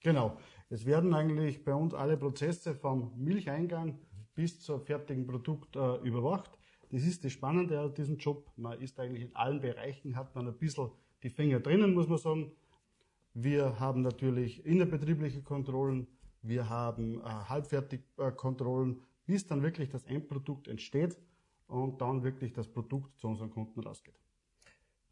Genau. 0.01 0.37
Es 0.69 0.87
werden 0.87 1.15
eigentlich 1.15 1.65
bei 1.65 1.75
uns 1.75 1.95
alle 1.95 2.17
Prozesse 2.17 2.75
vom 2.75 3.13
Milcheingang 3.17 3.99
bis 4.35 4.61
zum 4.61 4.81
fertigen 4.81 5.27
Produkt 5.27 5.75
äh, 5.77 5.97
überwacht. 6.07 6.59
Das 6.91 7.03
ist 7.03 7.25
das 7.25 7.33
Spannende 7.33 7.81
an 7.81 7.95
diesem 7.95 8.19
Job. 8.19 8.51
Man 8.57 8.81
ist 8.81 9.01
eigentlich 9.01 9.23
in 9.23 9.35
allen 9.35 9.61
Bereichen, 9.61 10.15
hat 10.17 10.35
man 10.35 10.47
ein 10.47 10.57
bisschen 10.57 10.91
die 11.23 11.31
Finger 11.31 11.59
drinnen, 11.59 11.95
muss 11.95 12.09
man 12.09 12.19
sagen. 12.19 12.53
Wir 13.33 13.81
haben 13.81 14.03
natürlich 14.03 14.65
innerbetriebliche 14.65 15.43
Kontrollen, 15.43 16.07
wir 16.45 16.69
haben 16.69 17.21
äh, 17.21 17.25
Halbfertigkontrollen, 17.25 19.01
bis 19.27 19.47
dann 19.47 19.63
wirklich 19.63 19.91
das 19.91 20.05
Endprodukt 20.05 20.69
entsteht 20.69 21.17
und 21.67 22.01
dann 22.01 22.23
wirklich 22.23 22.53
das 22.53 22.69
Produkt 22.69 23.19
zu 23.19 23.29
unseren 23.29 23.51
Kunden 23.51 23.81
rausgeht. 23.81 24.15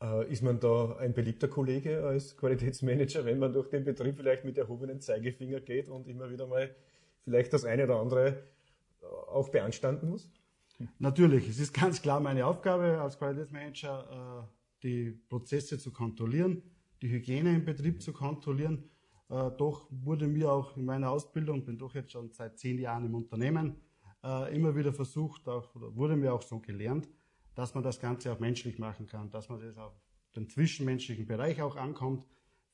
Äh, 0.01 0.31
ist 0.31 0.43
man 0.43 0.61
da 0.61 0.97
ein 0.97 1.15
beliebter 1.15 1.49
Kollege 1.49 2.05
als 2.05 2.37
Qualitätsmanager, 2.37 3.25
wenn 3.25 3.39
man 3.39 3.53
durch 3.53 3.69
den 3.71 3.85
Betrieb 3.85 4.17
vielleicht 4.17 4.45
mit 4.45 4.59
erhobenen 4.59 5.01
Zeigefinger 5.01 5.61
geht 5.61 5.89
und 5.89 6.07
immer 6.07 6.31
wieder 6.31 6.47
mal 6.47 6.75
vielleicht 7.25 7.53
das 7.53 7.65
eine 7.65 7.85
oder 7.85 8.01
andere 8.01 8.43
äh, 9.01 9.05
auch 9.31 9.49
beanstanden 9.49 10.11
muss? 10.11 10.31
Natürlich, 10.99 11.49
es 11.49 11.59
ist 11.59 11.73
ganz 11.73 12.03
klar 12.03 12.21
meine 12.21 12.47
Aufgabe 12.47 13.01
als 13.01 13.19
Qualitätsmanager, 13.19 14.45
äh, 14.45 14.83
die 14.83 15.11
Prozesse 15.29 15.79
zu 15.79 15.93
kontrollieren, 15.93 16.63
die 17.01 17.09
Hygiene 17.09 17.55
im 17.55 17.65
Betrieb 17.65 18.03
zu 18.03 18.13
kontrollieren. 18.13 18.91
Doch 19.57 19.87
wurde 19.91 20.29
mir 20.29 20.53
auch 20.53 20.77
in 20.77 20.85
meiner 20.85 21.11
Ausbildung, 21.11 21.65
bin 21.65 21.79
doch 21.79 21.95
jetzt 21.95 22.13
schon 22.13 22.31
seit 22.33 22.59
zehn 22.59 22.79
Jahren 22.79 23.07
im 23.07 23.15
Unternehmen, 23.15 23.77
äh, 24.23 24.55
immer 24.55 24.77
wieder 24.77 24.93
versucht, 24.93 25.49
auch, 25.49 25.71
wurde 25.75 26.17
mir 26.17 26.35
auch 26.35 26.43
so 26.43 26.61
gelernt, 26.61 27.09
dass 27.55 27.75
man 27.75 27.83
das 27.83 27.99
Ganze 27.99 28.31
auch 28.31 28.41
menschlich 28.41 28.79
machen 28.79 29.07
kann, 29.07 29.31
dass 29.31 29.49
man 29.49 29.61
das 29.61 29.79
auf 29.79 29.95
den 30.37 30.51
zwischenmenschlichen 30.51 31.27
Bereich 31.27 31.63
auch 31.63 31.77
ankommt. 31.77 32.27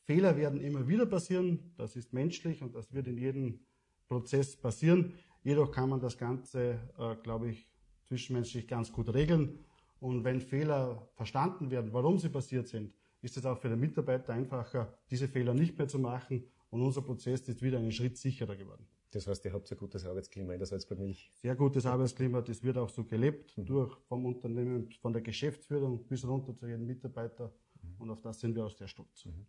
Fehler 0.02 0.36
werden 0.36 0.60
immer 0.60 0.88
wieder 0.88 1.06
passieren, 1.06 1.74
das 1.76 1.94
ist 1.94 2.12
menschlich 2.12 2.60
und 2.60 2.74
das 2.74 2.92
wird 2.92 3.06
in 3.06 3.18
jedem 3.18 3.60
Prozess 4.08 4.56
passieren. 4.56 5.14
Jedoch 5.44 5.70
kann 5.70 5.88
man 5.88 6.00
das 6.00 6.18
Ganze, 6.18 6.80
äh, 6.98 7.14
glaube 7.22 7.50
ich, 7.50 7.66
zwischenmenschlich 8.08 8.66
ganz 8.66 8.90
gut 8.92 9.14
regeln. 9.14 9.64
Und 10.00 10.24
wenn 10.24 10.40
Fehler 10.40 11.08
verstanden 11.14 11.70
werden, 11.70 11.92
warum 11.92 12.18
sie 12.18 12.28
passiert 12.28 12.68
sind, 12.68 12.92
ist 13.20 13.36
es 13.36 13.44
auch 13.44 13.58
für 13.58 13.68
den 13.68 13.80
Mitarbeiter 13.80 14.32
einfacher, 14.32 14.92
diese 15.10 15.28
Fehler 15.28 15.54
nicht 15.54 15.76
mehr 15.78 15.88
zu 15.88 15.98
machen 15.98 16.44
und 16.70 16.82
unser 16.82 17.02
Prozess 17.02 17.48
ist 17.48 17.62
wieder 17.62 17.78
einen 17.78 17.92
Schritt 17.92 18.16
sicherer 18.16 18.56
geworden. 18.56 18.86
Das 19.10 19.26
heißt, 19.26 19.44
ihr 19.46 19.54
habt 19.54 19.70
ein 19.72 19.78
gutes 19.78 20.04
Arbeitsklima 20.04 20.52
in 20.52 20.58
der 20.58 20.66
Salzburg 20.66 20.98
Milch. 20.98 21.30
Sehr 21.32 21.56
gutes 21.56 21.86
Arbeitsklima, 21.86 22.42
das 22.42 22.62
wird 22.62 22.76
auch 22.76 22.90
so 22.90 23.04
gelebt, 23.04 23.56
mhm. 23.56 23.64
durch 23.64 23.96
vom 24.06 24.26
Unternehmen, 24.26 24.90
von 25.00 25.14
der 25.14 25.22
Geschäftsführung 25.22 26.06
bis 26.06 26.26
runter 26.26 26.54
zu 26.54 26.66
jedem 26.66 26.86
Mitarbeiter. 26.86 27.54
Mhm. 27.80 27.94
Und 28.00 28.10
auf 28.10 28.20
das 28.20 28.40
sind 28.40 28.54
wir 28.54 28.66
auch 28.66 28.70
sehr 28.70 28.88
stolz. 28.88 29.24
Mhm. 29.24 29.46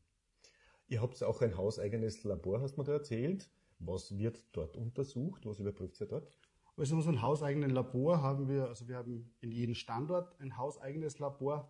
Ihr 0.88 1.02
habt 1.02 1.22
auch 1.24 1.42
ein 1.42 1.58
hauseigenes 1.58 2.24
Labor, 2.24 2.62
hast 2.62 2.76
du 2.76 2.82
mir 2.82 2.86
da 2.86 2.94
erzählt. 2.94 3.52
Was 3.80 4.18
wird 4.18 4.44
dort 4.54 4.76
untersucht? 4.78 5.46
Was 5.46 5.60
überprüft 5.60 6.00
ihr 6.02 6.08
dort? 6.08 6.38
Also 6.76 6.94
in 6.94 6.98
unserem 7.00 7.22
hauseigenen 7.22 7.72
Labor 7.72 8.22
haben 8.22 8.48
wir, 8.48 8.68
also 8.68 8.88
wir 8.88 8.96
haben 8.96 9.34
in 9.42 9.52
jedem 9.52 9.76
Standort 9.76 10.40
ein 10.40 10.56
hauseigenes 10.58 11.20
Labor. 11.20 11.70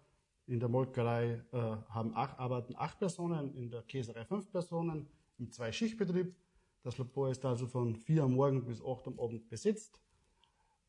In 0.50 0.60
der 0.60 0.68
Molkerei 0.68 1.44
äh, 1.52 1.58
haben 1.90 2.12
acht, 2.16 2.40
arbeiten 2.40 2.74
acht 2.76 2.98
Personen, 2.98 3.54
in 3.54 3.70
der 3.70 3.84
Käserei 3.84 4.26
fünf 4.26 4.52
Personen, 4.52 5.08
im 5.38 5.52
Zwei-Schichtbetrieb. 5.52 6.36
Das 6.82 6.98
Labor 6.98 7.30
ist 7.30 7.46
also 7.46 7.68
von 7.68 7.96
vier 7.96 8.24
am 8.24 8.34
Morgen 8.34 8.66
bis 8.66 8.84
acht 8.84 9.06
am 9.06 9.20
Abend 9.20 9.48
besetzt, 9.48 10.02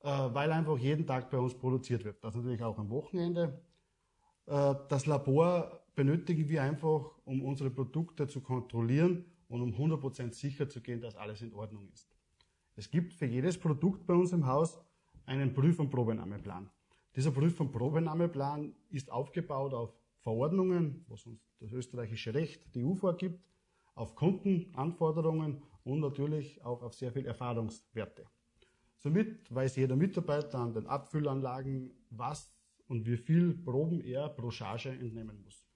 äh, 0.01 0.09
weil 0.09 0.51
einfach 0.51 0.79
jeden 0.79 1.07
Tag 1.07 1.31
bei 1.31 1.37
uns 1.37 1.53
produziert 1.55 2.05
wird. 2.05 2.25
Das 2.25 2.35
natürlich 2.35 2.63
auch 2.63 2.79
am 2.79 2.89
Wochenende. 2.89 3.61
Äh, 4.47 4.75
das 4.89 5.05
Labor 5.05 5.85
benötigen 5.95 6.49
wir 6.49 6.63
einfach, 6.63 7.11
um 7.27 7.45
unsere 7.45 7.69
Produkte 7.71 8.27
zu 8.29 8.41
kontrollieren 8.41 9.27
und 9.49 9.61
um 9.61 9.75
100% 9.75 10.33
sicher 10.33 10.71
zu 10.71 10.81
gehen, 10.81 11.03
dass 11.03 11.17
alles 11.17 11.43
in 11.43 11.53
Ordnung 11.53 11.87
ist. 11.93 12.17
Es 12.77 12.91
gibt 12.91 13.13
für 13.13 13.27
jedes 13.27 13.59
Produkt 13.59 14.07
bei 14.07 14.15
uns 14.15 14.33
im 14.33 14.47
Haus 14.47 14.81
einen 15.27 15.53
Prüf- 15.53 15.79
und 15.79 15.91
Probenahmeplan. 15.91 16.71
Dieser 17.17 17.33
Prüf- 17.33 17.61
und 17.61 17.73
Probenahmeplan 17.73 18.75
ist 18.91 19.11
aufgebaut 19.11 19.75
auf 19.75 19.93
Verordnungen, 20.21 21.05
was 21.09 21.27
uns 21.27 21.41
das 21.59 21.73
österreichische 21.73 22.33
Recht, 22.35 22.75
die 22.75 22.85
EU 22.85 22.95
vorgibt, 22.95 23.43
auf 23.95 24.15
Kundenanforderungen 24.15 25.63
und 25.85 26.01
natürlich 26.01 26.63
auch 26.65 26.83
auf 26.83 26.95
sehr 26.95 27.13
viel 27.13 27.27
Erfahrungswerte. 27.27 28.27
Somit 28.97 29.53
weiß 29.53 29.77
jeder 29.77 29.97
Mitarbeiter 29.97 30.59
an 30.59 30.75
den 30.75 30.87
Abfüllanlagen, 30.87 31.91
was 32.11 32.53
und 32.87 33.07
wie 33.07 33.17
viel 33.17 33.55
Proben 33.55 34.01
er 34.01 34.29
pro 34.29 34.51
Charge 34.51 34.91
entnehmen 34.91 35.43
muss. 35.43 35.67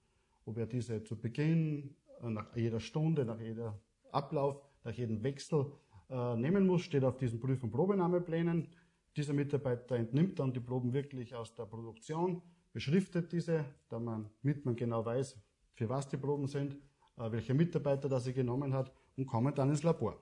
Ob 0.45 0.57
er 0.57 0.67
diese 0.67 1.03
zu 1.03 1.19
Beginn, 1.19 1.95
äh, 2.21 2.29
nach 2.29 2.55
jeder 2.55 2.79
Stunde, 2.79 3.25
nach 3.25 3.39
jeder 3.39 3.79
Ablauf, 4.11 4.61
nach 4.83 4.93
jedem 4.93 5.23
Wechsel 5.23 5.71
äh, 6.09 6.35
nehmen 6.35 6.67
muss, 6.67 6.81
steht 6.83 7.03
auf 7.03 7.17
diesen 7.17 7.39
Prüf- 7.39 7.63
und 7.63 7.71
Probenahmeplänen. 7.71 8.67
Dieser 9.15 9.33
Mitarbeiter 9.33 9.95
entnimmt 9.95 10.39
dann 10.39 10.51
die 10.51 10.59
Proben 10.59 10.93
wirklich 10.93 11.33
aus 11.33 11.53
der 11.55 11.65
Produktion, 11.65 12.41
beschriftet 12.73 13.31
diese, 13.31 13.65
damit 13.89 14.65
man 14.65 14.75
genau 14.75 15.05
weiß, 15.05 15.37
für 15.73 15.87
was 15.89 16.07
die 16.07 16.17
Proben 16.17 16.47
sind, 16.47 16.75
äh, 17.17 17.31
welcher 17.31 17.53
Mitarbeiter 17.53 18.09
das 18.09 18.25
sie 18.25 18.33
genommen 18.33 18.73
hat 18.73 18.91
und 19.15 19.25
kommen 19.25 19.53
dann 19.55 19.69
ins 19.69 19.83
Labor. 19.83 20.21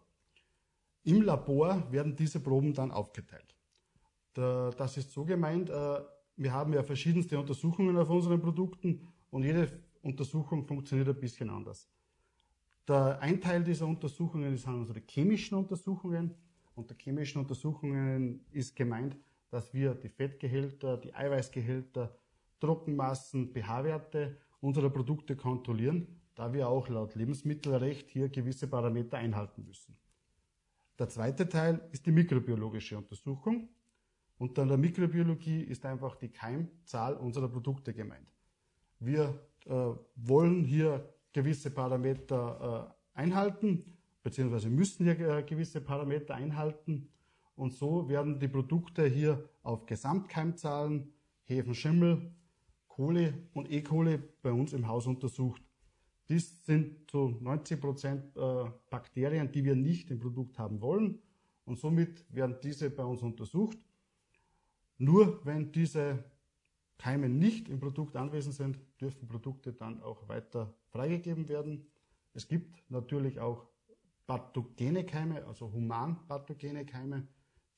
Im 1.03 1.21
Labor 1.21 1.91
werden 1.91 2.15
diese 2.15 2.39
Proben 2.39 2.73
dann 2.73 2.91
aufgeteilt. 2.91 3.55
Das 4.33 4.97
ist 4.97 5.11
so 5.11 5.25
gemeint, 5.25 5.69
äh, 5.69 5.99
wir 6.35 6.51
haben 6.51 6.73
ja 6.73 6.81
verschiedenste 6.81 7.37
Untersuchungen 7.37 7.95
auf 7.97 8.09
unseren 8.09 8.41
Produkten 8.41 9.07
und 9.29 9.43
jede 9.43 9.83
Untersuchung 10.01 10.65
funktioniert 10.65 11.09
ein 11.09 11.19
bisschen 11.19 11.49
anders. 11.49 11.89
Der 12.87 13.19
ein 13.21 13.39
Teil 13.39 13.63
dieser 13.63 13.87
Untersuchungen 13.87 14.57
sind 14.57 14.73
unsere 14.73 15.01
chemischen 15.07 15.57
Untersuchungen. 15.57 16.35
Unter 16.75 16.95
chemischen 16.95 17.39
Untersuchungen 17.39 18.45
ist 18.51 18.75
gemeint, 18.75 19.15
dass 19.49 19.73
wir 19.73 19.93
die 19.93 20.09
Fettgehälter, 20.09 20.97
die 20.97 21.13
Eiweißgehälter, 21.13 22.17
Trockenmassen, 22.59 23.53
pH-Werte 23.53 24.37
unserer 24.61 24.89
Produkte 24.89 25.35
kontrollieren, 25.35 26.07
da 26.35 26.51
wir 26.51 26.67
auch 26.67 26.89
laut 26.89 27.13
Lebensmittelrecht 27.15 28.09
hier 28.09 28.29
gewisse 28.29 28.67
Parameter 28.67 29.17
einhalten 29.17 29.65
müssen. 29.65 29.95
Der 30.97 31.09
zweite 31.09 31.47
Teil 31.47 31.81
ist 31.91 32.05
die 32.05 32.11
mikrobiologische 32.11 32.97
Untersuchung. 32.97 33.69
Unter 34.37 34.65
der 34.65 34.77
Mikrobiologie 34.77 35.61
ist 35.61 35.85
einfach 35.85 36.15
die 36.15 36.29
Keimzahl 36.29 37.15
unserer 37.15 37.49
Produkte 37.49 37.93
gemeint. 37.93 38.27
Wir 38.99 39.39
äh, 39.65 39.91
wollen 40.15 40.63
hier 40.63 41.13
gewisse 41.31 41.71
Parameter 41.71 42.93
äh, 43.15 43.19
einhalten, 43.19 43.92
beziehungsweise 44.23 44.69
müssen 44.69 45.03
hier 45.05 45.19
äh, 45.19 45.43
gewisse 45.43 45.81
Parameter 45.81 46.33
einhalten. 46.35 47.09
Und 47.55 47.73
so 47.73 48.09
werden 48.09 48.39
die 48.39 48.47
Produkte 48.47 49.05
hier 49.05 49.47
auf 49.61 49.85
Gesamtkeimzahlen, 49.85 51.13
Hefenschimmel, 51.43 52.31
Kohle 52.87 53.33
und 53.53 53.71
E. 53.71 53.81
coli 53.81 54.19
bei 54.41 54.51
uns 54.51 54.73
im 54.73 54.87
Haus 54.87 55.05
untersucht. 55.05 55.61
Dies 56.29 56.65
sind 56.65 57.09
zu 57.11 57.37
90 57.41 57.81
Prozent 57.81 58.37
äh, 58.37 58.65
Bakterien, 58.89 59.51
die 59.51 59.63
wir 59.63 59.75
nicht 59.75 60.09
im 60.09 60.19
Produkt 60.19 60.57
haben 60.57 60.81
wollen. 60.81 61.19
Und 61.65 61.79
somit 61.79 62.25
werden 62.33 62.57
diese 62.63 62.89
bei 62.89 63.03
uns 63.03 63.21
untersucht. 63.21 63.77
Nur 64.97 65.45
wenn 65.45 65.71
diese 65.71 66.23
Keime 66.97 67.27
nicht 67.27 67.67
im 67.67 67.79
Produkt 67.79 68.15
anwesend 68.15 68.55
sind, 68.55 68.79
dürfen 69.01 69.27
Produkte 69.27 69.73
dann 69.73 70.01
auch 70.01 70.27
weiter 70.29 70.73
freigegeben 70.89 71.49
werden. 71.49 71.85
Es 72.33 72.47
gibt 72.47 72.89
natürlich 72.89 73.39
auch 73.39 73.67
pathogene 74.25 75.05
Keime, 75.05 75.45
also 75.45 75.71
humanpathogene 75.71 76.85
Keime. 76.85 77.27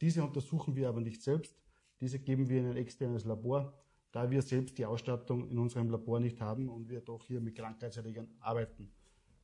Diese 0.02 0.24
untersuchen 0.24 0.75
wir 0.75 0.90
aber 0.90 1.02
nicht 1.02 1.22
selbst. 1.22 1.56
Diese 2.00 2.20
geben 2.20 2.50
wir 2.50 2.60
in 2.60 2.68
ein 2.68 2.78
externes 2.78 3.25
Labor, 3.25 3.74
da 4.12 4.30
wir 4.30 4.42
selbst 4.42 4.78
die 4.78 4.86
Ausstattung 4.86 5.50
in 5.50 5.58
unserem 5.58 5.90
Labor 5.90 6.20
nicht 6.20 6.42
haben 6.42 6.70
und 6.70 6.90
wir 6.90 7.02
doch 7.02 7.24
hier 7.25 7.42
mit 7.42 7.56
Krankheitserregern 7.56 8.28
arbeiten. 8.40 8.92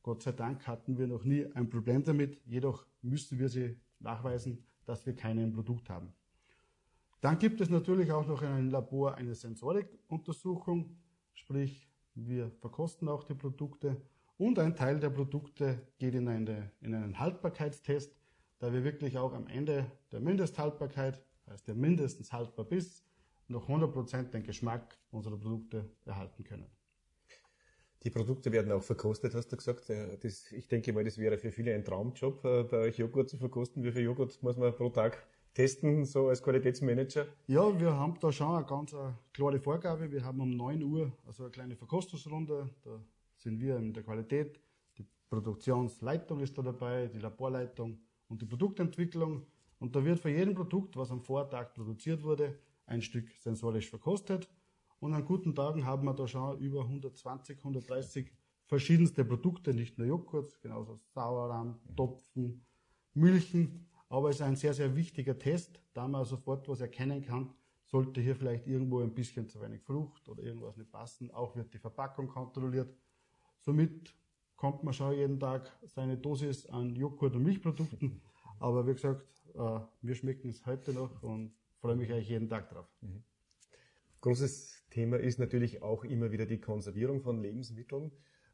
Gott 0.02 0.22
sei 0.22 0.32
Dank 0.32 0.66
hatten 0.66 0.98
wir 0.98 1.06
noch 1.06 1.24
nie 1.24 1.46
ein 1.54 1.70
Problem 1.70 2.02
damit, 2.02 2.40
jedoch 2.44 2.86
müssen 3.02 3.38
wir 3.38 3.48
sie 3.48 3.76
nachweisen, 4.00 4.64
dass 4.84 5.06
wir 5.06 5.14
keine 5.14 5.46
Produkt 5.48 5.88
haben. 5.88 6.12
Dann 7.20 7.38
gibt 7.38 7.60
es 7.60 7.70
natürlich 7.70 8.10
auch 8.10 8.26
noch 8.26 8.42
in 8.42 8.48
einem 8.48 8.70
Labor 8.70 9.14
eine 9.14 9.34
Sensorikuntersuchung, 9.34 10.96
sprich 11.34 11.88
wir 12.14 12.50
verkosten 12.50 13.08
auch 13.08 13.22
die 13.24 13.34
Produkte 13.34 13.96
und 14.38 14.58
ein 14.58 14.74
Teil 14.76 14.98
der 14.98 15.10
Produkte 15.10 15.80
geht 15.98 16.14
in, 16.14 16.28
eine, 16.28 16.70
in 16.80 16.94
einen 16.94 17.18
Haltbarkeitstest, 17.18 18.14
da 18.58 18.72
wir 18.72 18.84
wirklich 18.84 19.18
auch 19.18 19.32
am 19.34 19.46
Ende 19.46 19.86
der 20.10 20.20
Mindesthaltbarkeit, 20.20 21.22
heißt 21.48 21.66
der 21.68 21.74
mindestens 21.74 22.32
haltbar 22.32 22.64
bis, 22.64 23.04
noch 23.48 23.68
100% 23.68 24.30
den 24.30 24.42
Geschmack 24.42 24.96
unserer 25.10 25.36
Produkte 25.36 25.90
erhalten 26.04 26.44
können. 26.44 26.66
Die 28.02 28.10
Produkte 28.10 28.50
werden 28.50 28.72
auch 28.72 28.82
verkostet, 28.82 29.34
hast 29.34 29.52
du 29.52 29.56
gesagt. 29.56 29.88
Das, 29.88 30.50
ich 30.50 30.66
denke 30.66 30.92
mal, 30.92 31.04
das 31.04 31.18
wäre 31.18 31.38
für 31.38 31.52
viele 31.52 31.72
ein 31.74 31.84
Traumjob, 31.84 32.44
äh, 32.44 32.62
bei 32.64 32.78
euch 32.78 32.98
Joghurt 32.98 33.30
zu 33.30 33.36
verkosten. 33.36 33.84
Wie 33.84 33.92
viel 33.92 34.02
Joghurt 34.02 34.42
muss 34.42 34.56
man 34.56 34.74
pro 34.74 34.88
Tag 34.88 35.24
testen, 35.54 36.04
so 36.04 36.28
als 36.28 36.42
Qualitätsmanager? 36.42 37.26
Ja, 37.46 37.80
wir 37.80 37.92
haben 37.94 38.18
da 38.20 38.32
schon 38.32 38.56
eine 38.56 38.66
ganz 38.66 38.92
eine 38.92 39.16
klare 39.32 39.60
Vorgabe. 39.60 40.10
Wir 40.10 40.24
haben 40.24 40.40
um 40.40 40.56
9 40.56 40.82
Uhr 40.82 41.12
also 41.26 41.44
eine 41.44 41.52
kleine 41.52 41.76
Verkostungsrunde. 41.76 42.70
Da 42.82 43.00
sind 43.42 43.60
wir 43.60 43.76
in 43.76 43.92
der 43.92 44.02
Qualität. 44.02 44.60
Die 44.98 45.06
Produktionsleitung 45.28 46.40
ist 46.40 46.56
da 46.56 46.62
dabei, 46.62 47.08
die 47.08 47.18
Laborleitung 47.18 47.98
und 48.28 48.40
die 48.40 48.46
Produktentwicklung. 48.46 49.46
Und 49.78 49.96
da 49.96 50.04
wird 50.04 50.20
für 50.20 50.30
jedem 50.30 50.54
Produkt, 50.54 50.96
was 50.96 51.10
am 51.10 51.22
Vortag 51.22 51.74
produziert 51.74 52.22
wurde, 52.22 52.58
ein 52.86 53.02
Stück 53.02 53.28
sensorisch 53.40 53.90
verkostet. 53.90 54.48
Und 55.00 55.14
an 55.14 55.24
guten 55.24 55.54
Tagen 55.54 55.84
haben 55.84 56.04
wir 56.04 56.14
da 56.14 56.28
schon 56.28 56.58
über 56.60 56.82
120, 56.82 57.58
130 57.58 58.30
verschiedenste 58.66 59.24
Produkte, 59.24 59.74
nicht 59.74 59.98
nur 59.98 60.06
Joghurt, 60.06 60.60
genauso 60.62 60.94
Sauerrahm, 61.12 61.80
Topfen, 61.96 62.64
Milchen. 63.12 63.86
Aber 64.08 64.30
es 64.30 64.36
ist 64.36 64.42
ein 64.42 64.56
sehr, 64.56 64.74
sehr 64.74 64.94
wichtiger 64.94 65.38
Test, 65.38 65.82
da 65.94 66.06
man 66.06 66.24
sofort 66.24 66.68
was 66.68 66.80
erkennen 66.80 67.22
kann, 67.22 67.52
sollte 67.84 68.20
hier 68.20 68.36
vielleicht 68.36 68.66
irgendwo 68.66 69.00
ein 69.00 69.12
bisschen 69.12 69.48
zu 69.48 69.60
wenig 69.60 69.82
Frucht 69.82 70.28
oder 70.28 70.42
irgendwas 70.42 70.76
nicht 70.76 70.90
passen. 70.90 71.30
Auch 71.32 71.56
wird 71.56 71.74
die 71.74 71.78
Verpackung 71.78 72.28
kontrolliert. 72.28 72.94
Somit 73.62 74.14
kommt 74.56 74.82
man 74.82 74.92
schon 74.92 75.14
jeden 75.14 75.38
Tag 75.38 75.70
seine 75.84 76.16
Dosis 76.16 76.66
an 76.66 76.94
Joghurt 76.96 77.34
und 77.36 77.44
Milchprodukten. 77.44 78.20
Aber 78.58 78.86
wie 78.86 78.92
gesagt, 78.92 79.24
äh, 79.54 79.80
wir 80.02 80.14
schmecken 80.14 80.50
es 80.50 80.66
heute 80.66 80.92
noch 80.92 81.22
und 81.22 81.54
freue 81.80 81.96
mich 81.96 82.12
eigentlich 82.12 82.28
jeden 82.28 82.48
Tag 82.48 82.68
drauf. 82.70 82.86
Mhm. 83.00 83.22
Großes 84.20 84.84
Thema 84.90 85.16
ist 85.16 85.38
natürlich 85.38 85.82
auch 85.82 86.04
immer 86.04 86.30
wieder 86.32 86.46
die 86.46 86.60
Konservierung 86.60 87.22
von 87.22 87.40
Lebensmitteln. 87.40 88.12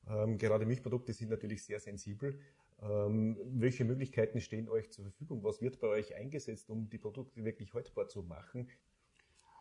Ähm, 0.08 0.38
gerade 0.38 0.66
Milchprodukte 0.66 1.12
sind 1.12 1.30
natürlich 1.30 1.64
sehr 1.64 1.80
sensibel. 1.80 2.38
Ähm, 2.80 3.36
welche 3.44 3.84
Möglichkeiten 3.84 4.40
stehen 4.40 4.68
euch 4.68 4.90
zur 4.90 5.04
Verfügung? 5.04 5.42
Was 5.42 5.60
wird 5.60 5.80
bei 5.80 5.88
euch 5.88 6.14
eingesetzt, 6.14 6.70
um 6.70 6.88
die 6.88 6.98
Produkte 6.98 7.44
wirklich 7.44 7.74
haltbar 7.74 8.08
zu 8.08 8.22
machen? 8.22 8.68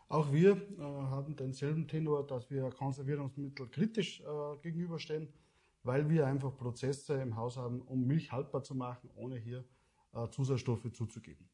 Auch 0.08 0.32
wir 0.32 0.56
äh, 0.56 0.80
haben 0.80 1.36
denselben 1.36 1.86
Tenor, 1.86 2.26
dass 2.26 2.50
wir 2.50 2.70
Konservierungsmittel 2.70 3.68
kritisch 3.68 4.20
äh, 4.20 4.24
gegenüberstehen, 4.62 5.28
weil 5.82 6.08
wir 6.08 6.26
einfach 6.26 6.56
Prozesse 6.56 7.20
im 7.20 7.36
Haus 7.36 7.56
haben, 7.56 7.82
um 7.82 8.06
Milch 8.06 8.32
haltbar 8.32 8.62
zu 8.62 8.74
machen, 8.74 9.10
ohne 9.16 9.36
hier 9.36 9.64
äh, 10.14 10.28
Zusatzstoffe 10.30 10.90
zuzugeben. 10.92 11.48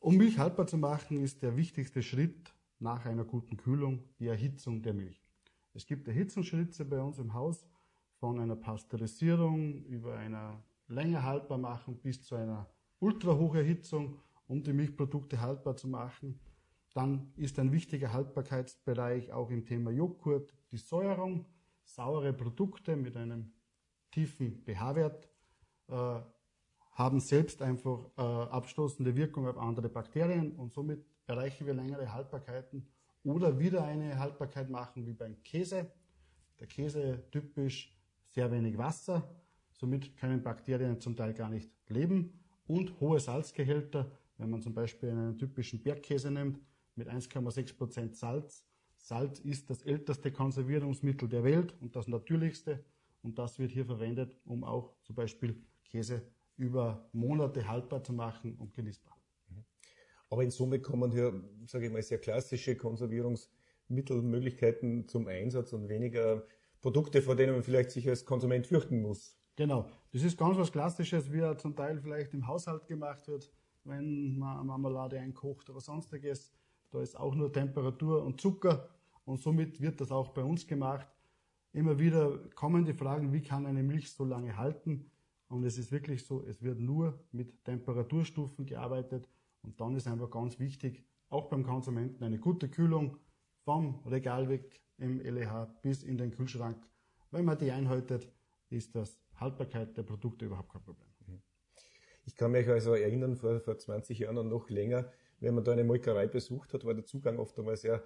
Um 0.00 0.16
Milch 0.16 0.38
haltbar 0.38 0.66
zu 0.66 0.76
machen, 0.76 1.22
ist 1.22 1.42
der 1.42 1.56
wichtigste 1.56 2.02
Schritt 2.02 2.54
nach 2.78 3.06
einer 3.06 3.24
guten 3.24 3.56
Kühlung 3.56 4.04
die 4.18 4.26
Erhitzung 4.26 4.82
der 4.82 4.92
Milch. 4.92 5.24
Es 5.72 5.86
gibt 5.86 6.06
Erhitzungsschritte 6.08 6.84
bei 6.84 7.00
uns 7.00 7.18
im 7.18 7.32
Haus, 7.32 7.66
von 8.18 8.38
einer 8.38 8.56
Pasteurisierung 8.56 9.84
über 9.86 10.16
einer 10.16 10.62
länger 10.88 11.22
haltbar 11.22 11.58
machen 11.58 11.96
bis 11.96 12.22
zu 12.22 12.34
einer 12.34 12.68
Ultrahocherhitzung, 13.00 14.20
um 14.46 14.62
die 14.62 14.72
Milchprodukte 14.72 15.40
haltbar 15.40 15.76
zu 15.76 15.88
machen. 15.88 16.38
Dann 16.94 17.32
ist 17.36 17.58
ein 17.58 17.72
wichtiger 17.72 18.12
Haltbarkeitsbereich 18.12 19.32
auch 19.32 19.50
im 19.50 19.64
Thema 19.64 19.90
Joghurt 19.90 20.54
die 20.70 20.76
Säuerung, 20.76 21.46
saure 21.84 22.32
Produkte 22.32 22.96
mit 22.96 23.16
einem 23.16 23.52
tiefen 24.10 24.62
pH-Wert 24.64 25.28
äh, 25.88 26.20
haben 26.92 27.20
selbst 27.20 27.62
einfach 27.62 28.10
äh, 28.18 28.20
abstoßende 28.20 29.16
Wirkung 29.16 29.48
auf 29.48 29.56
andere 29.56 29.88
Bakterien 29.88 30.52
und 30.52 30.72
somit 30.72 31.06
erreichen 31.26 31.66
wir 31.66 31.72
längere 31.72 32.12
Haltbarkeiten 32.12 32.86
oder 33.24 33.58
wieder 33.58 33.84
eine 33.84 34.18
Haltbarkeit 34.18 34.68
machen 34.68 35.06
wie 35.06 35.14
beim 35.14 35.42
Käse. 35.42 35.90
Der 36.60 36.66
Käse 36.66 37.24
typisch 37.30 37.96
sehr 38.26 38.50
wenig 38.50 38.76
Wasser, 38.76 39.34
somit 39.72 40.14
können 40.18 40.42
Bakterien 40.42 41.00
zum 41.00 41.16
Teil 41.16 41.32
gar 41.32 41.48
nicht 41.48 41.70
leben 41.88 42.38
und 42.66 43.00
hohe 43.00 43.18
Salzgehälter, 43.18 44.10
wenn 44.36 44.50
man 44.50 44.60
zum 44.60 44.74
Beispiel 44.74 45.10
einen 45.10 45.38
typischen 45.38 45.82
Bergkäse 45.82 46.30
nimmt 46.30 46.60
mit 46.96 47.08
1,6% 47.08 48.14
Salz. 48.14 48.64
Salz 48.96 49.40
ist 49.40 49.70
das 49.70 49.82
älteste 49.82 50.30
Konservierungsmittel 50.30 51.28
der 51.28 51.44
Welt 51.44 51.74
und 51.80 51.96
das 51.96 52.08
natürlichste 52.08 52.84
und 53.22 53.38
das 53.38 53.58
wird 53.58 53.72
hier 53.72 53.86
verwendet, 53.86 54.36
um 54.44 54.64
auch 54.64 54.94
zum 55.02 55.16
Beispiel 55.16 55.62
Käse 55.84 56.22
über 56.56 57.08
Monate 57.12 57.68
haltbar 57.68 58.02
zu 58.04 58.12
machen 58.12 58.56
und 58.56 58.74
genießbar. 58.74 59.16
Aber 60.30 60.42
in 60.42 60.50
Summe 60.50 60.80
kommen 60.80 61.12
hier, 61.12 61.44
sage 61.66 61.86
ich 61.86 61.92
mal, 61.92 62.02
sehr 62.02 62.18
klassische 62.18 62.76
Konservierungsmittelmöglichkeiten 62.76 65.06
zum 65.06 65.28
Einsatz 65.28 65.74
und 65.74 65.90
weniger 65.90 66.46
Produkte, 66.80 67.20
vor 67.20 67.36
denen 67.36 67.52
man 67.52 67.62
vielleicht 67.62 67.90
sich 67.90 68.08
als 68.08 68.24
Konsument 68.24 68.66
fürchten 68.66 69.02
muss. 69.02 69.36
Genau. 69.56 69.90
Das 70.12 70.22
ist 70.22 70.38
ganz 70.38 70.56
was 70.56 70.72
Klassisches, 70.72 71.30
wie 71.32 71.40
er 71.40 71.58
zum 71.58 71.76
Teil 71.76 72.00
vielleicht 72.00 72.32
im 72.32 72.46
Haushalt 72.46 72.86
gemacht 72.86 73.28
wird, 73.28 73.52
wenn 73.84 74.38
man 74.38 74.66
Marmelade 74.66 75.20
einkocht 75.20 75.68
oder 75.68 75.80
sonstiges. 75.80 76.54
Da 76.92 77.00
ist 77.00 77.18
auch 77.18 77.34
nur 77.34 77.52
Temperatur 77.52 78.22
und 78.22 78.40
Zucker 78.40 78.88
und 79.24 79.40
somit 79.40 79.80
wird 79.80 80.00
das 80.00 80.12
auch 80.12 80.28
bei 80.28 80.44
uns 80.44 80.66
gemacht. 80.66 81.08
Immer 81.72 81.98
wieder 81.98 82.38
kommen 82.54 82.84
die 82.84 82.92
Fragen, 82.92 83.32
wie 83.32 83.42
kann 83.42 83.64
eine 83.64 83.82
Milch 83.82 84.12
so 84.12 84.24
lange 84.24 84.56
halten? 84.58 85.10
Und 85.48 85.64
es 85.64 85.78
ist 85.78 85.90
wirklich 85.90 86.24
so, 86.26 86.44
es 86.46 86.62
wird 86.62 86.78
nur 86.78 87.18
mit 87.32 87.64
Temperaturstufen 87.64 88.66
gearbeitet 88.66 89.26
und 89.62 89.80
dann 89.80 89.96
ist 89.96 90.06
einfach 90.06 90.30
ganz 90.30 90.58
wichtig, 90.58 91.02
auch 91.30 91.48
beim 91.48 91.64
Konsumenten 91.64 92.24
eine 92.24 92.38
gute 92.38 92.68
Kühlung 92.68 93.16
vom 93.64 94.00
Regal 94.06 94.50
weg 94.50 94.80
im 94.98 95.18
LEH 95.20 95.68
bis 95.80 96.02
in 96.02 96.18
den 96.18 96.30
Kühlschrank. 96.30 96.76
Wenn 97.30 97.46
man 97.46 97.56
die 97.56 97.70
einhaltet, 97.70 98.30
ist 98.68 98.94
das 98.94 99.18
Haltbarkeit 99.36 99.96
der 99.96 100.02
Produkte 100.02 100.44
überhaupt 100.44 100.70
kein 100.72 100.82
Problem. 100.82 101.08
Ich 102.24 102.36
kann 102.36 102.52
mich 102.52 102.68
also 102.68 102.94
erinnern, 102.94 103.36
vor, 103.36 103.60
vor 103.60 103.78
20 103.78 104.18
Jahren 104.18 104.38
und 104.38 104.48
noch 104.48 104.68
länger, 104.70 105.10
wenn 105.42 105.54
man 105.54 105.64
da 105.64 105.72
eine 105.72 105.84
Molkerei 105.84 106.26
besucht 106.26 106.72
hat, 106.72 106.84
war 106.84 106.94
der 106.94 107.04
Zugang 107.04 107.38
oft 107.38 107.58
einmal 107.58 107.76
sehr 107.76 108.02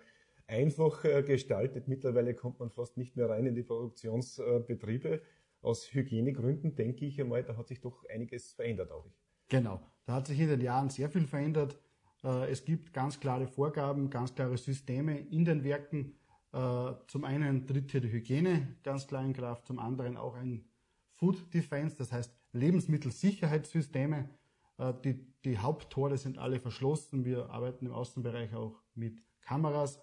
einfach 0.47 1.05
äh, 1.05 1.23
gestaltet. 1.23 1.89
Mittlerweile 1.89 2.35
kommt 2.35 2.61
man 2.61 2.71
fast 2.71 2.97
nicht 2.97 3.17
mehr 3.17 3.29
rein 3.29 3.47
in 3.47 3.55
die 3.55 3.63
Produktionsbetriebe. 3.63 5.23
Aus 5.61 5.93
Hygienegründen 5.93 6.75
denke 6.75 7.05
ich 7.07 7.21
einmal, 7.21 7.43
da 7.43 7.57
hat 7.57 7.69
sich 7.69 7.81
doch 7.81 8.05
einiges 8.09 8.53
verändert 8.53 8.91
auch. 8.91 9.11
Genau, 9.49 9.81
da 10.05 10.15
hat 10.15 10.27
sich 10.27 10.39
in 10.39 10.49
den 10.49 10.61
Jahren 10.61 10.91
sehr 10.91 11.11
viel 11.11 11.27
verändert. 11.27 11.79
Äh, 12.25 12.51
es 12.51 12.65
gibt 12.65 12.93
ganz 12.93 13.21
klare 13.21 13.47
Vorgaben, 13.47 14.11
ganz 14.11 14.35
klare 14.35 14.57
Systeme 14.57 15.19
in 15.19 15.45
den 15.45 15.65
Werken. 15.65 16.19
Äh, 16.53 16.93
zum 17.09 17.25
einen 17.25 17.67
tritt 17.67 17.91
hier 17.91 18.01
die 18.01 18.13
Hygiene 18.13 18.77
ganz 18.83 19.07
klar 19.07 19.25
in 19.25 19.33
Kraft, 19.33 19.67
zum 19.67 19.79
anderen 19.79 20.17
auch 20.17 20.35
ein 20.35 20.65
Food 21.13 21.53
Defense, 21.53 21.97
das 21.97 22.13
heißt 22.13 22.33
Lebensmittelsicherheitssysteme. 22.53 24.31
Äh, 24.79 24.95
die, 25.05 25.27
die 25.45 25.59
Haupttore 25.59 26.17
sind 26.19 26.39
alle 26.39 26.61
verschlossen. 26.61 27.25
Wir 27.25 27.51
arbeiten 27.51 27.87
im 27.87 27.93
Außenbereich 27.93 28.55
auch 28.55 28.81
mit 28.95 29.23
Kameras. 29.41 30.01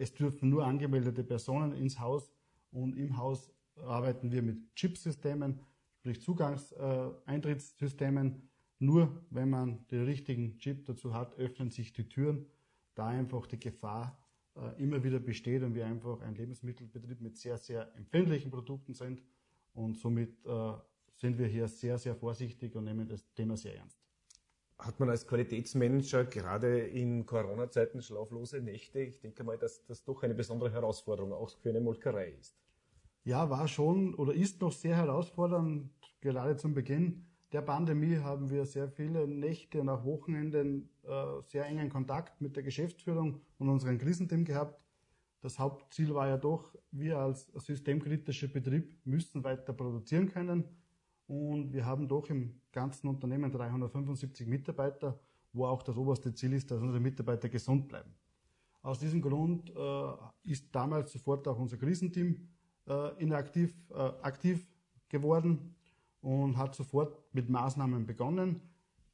Es 0.00 0.12
dürfen 0.12 0.48
nur 0.48 0.66
angemeldete 0.66 1.22
Personen 1.22 1.72
ins 1.72 2.00
Haus 2.00 2.32
und 2.72 2.96
im 2.96 3.18
Haus 3.18 3.52
arbeiten 3.76 4.32
wir 4.32 4.42
mit 4.42 4.74
Chipsystemen, 4.74 5.60
sprich 5.98 6.20
Zugangseintrittssystemen. 6.20 8.50
Nur 8.80 9.24
wenn 9.30 9.50
man 9.50 9.86
den 9.88 10.04
richtigen 10.04 10.58
Chip 10.58 10.84
dazu 10.86 11.14
hat, 11.14 11.38
öffnen 11.38 11.70
sich 11.70 11.92
die 11.92 12.08
Türen, 12.08 12.46
da 12.94 13.06
einfach 13.08 13.46
die 13.46 13.60
Gefahr 13.60 14.18
äh, 14.56 14.82
immer 14.82 15.04
wieder 15.04 15.20
besteht 15.20 15.62
und 15.62 15.74
wir 15.74 15.84
einfach 15.86 16.22
ein 16.22 16.34
Lebensmittelbetrieb 16.34 17.20
mit 17.20 17.36
sehr, 17.36 17.58
sehr 17.58 17.94
empfindlichen 17.96 18.50
Produkten 18.50 18.94
sind. 18.94 19.22
Und 19.74 19.98
somit 19.98 20.44
äh, 20.46 20.72
sind 21.20 21.38
wir 21.38 21.46
hier 21.46 21.68
sehr, 21.68 21.98
sehr 21.98 22.14
vorsichtig 22.14 22.74
und 22.76 22.84
nehmen 22.84 23.06
das 23.06 23.32
Thema 23.34 23.56
sehr 23.56 23.76
ernst. 23.76 23.98
Hat 24.78 24.98
man 24.98 25.10
als 25.10 25.26
Qualitätsmanager 25.26 26.24
gerade 26.24 26.80
in 26.80 27.26
Corona-Zeiten 27.26 28.00
schlaflose 28.00 28.62
Nächte? 28.62 29.00
Ich 29.00 29.20
denke 29.20 29.44
mal, 29.44 29.58
dass 29.58 29.84
das 29.84 30.02
doch 30.02 30.22
eine 30.22 30.34
besondere 30.34 30.72
Herausforderung 30.72 31.34
auch 31.34 31.50
für 31.58 31.68
eine 31.68 31.80
Molkerei 31.80 32.30
ist. 32.30 32.56
Ja, 33.24 33.50
war 33.50 33.68
schon 33.68 34.14
oder 34.14 34.32
ist 34.32 34.62
noch 34.62 34.72
sehr 34.72 34.96
herausfordernd, 34.96 35.90
gerade 36.22 36.56
zum 36.56 36.72
Beginn 36.72 37.26
der 37.52 37.62
Pandemie 37.62 38.16
haben 38.16 38.48
wir 38.48 38.64
sehr 38.64 38.88
viele 38.88 39.26
Nächte 39.26 39.80
und 39.80 39.88
auch 39.88 40.04
Wochenenden 40.04 40.88
äh, 41.02 41.42
sehr 41.46 41.66
engen 41.66 41.90
Kontakt 41.90 42.40
mit 42.40 42.54
der 42.54 42.62
Geschäftsführung 42.62 43.40
und 43.58 43.68
unserem 43.68 43.98
Krisenteam 43.98 44.44
gehabt. 44.44 44.84
Das 45.40 45.58
Hauptziel 45.58 46.14
war 46.14 46.28
ja 46.28 46.36
doch, 46.36 46.74
wir 46.92 47.18
als 47.18 47.46
systemkritischer 47.54 48.48
Betrieb 48.48 48.94
müssen 49.04 49.42
weiter 49.42 49.72
produzieren 49.72 50.28
können. 50.28 50.64
Und 51.30 51.72
wir 51.72 51.86
haben 51.86 52.08
doch 52.08 52.28
im 52.28 52.60
ganzen 52.72 53.06
Unternehmen 53.06 53.52
375 53.52 54.48
Mitarbeiter, 54.48 55.16
wo 55.52 55.64
auch 55.64 55.80
das 55.84 55.96
oberste 55.96 56.34
Ziel 56.34 56.54
ist, 56.54 56.72
dass 56.72 56.80
unsere 56.80 56.98
Mitarbeiter 56.98 57.48
gesund 57.48 57.86
bleiben. 57.86 58.12
Aus 58.82 58.98
diesem 58.98 59.22
Grund 59.22 59.70
äh, 59.70 60.50
ist 60.50 60.74
damals 60.74 61.12
sofort 61.12 61.46
auch 61.46 61.56
unser 61.56 61.76
Krisenteam 61.76 62.48
äh, 62.88 63.22
inaktiv, 63.22 63.72
äh, 63.90 63.94
aktiv 64.22 64.66
geworden 65.08 65.76
und 66.20 66.56
hat 66.56 66.74
sofort 66.74 67.16
mit 67.32 67.48
Maßnahmen 67.48 68.06
begonnen, 68.06 68.60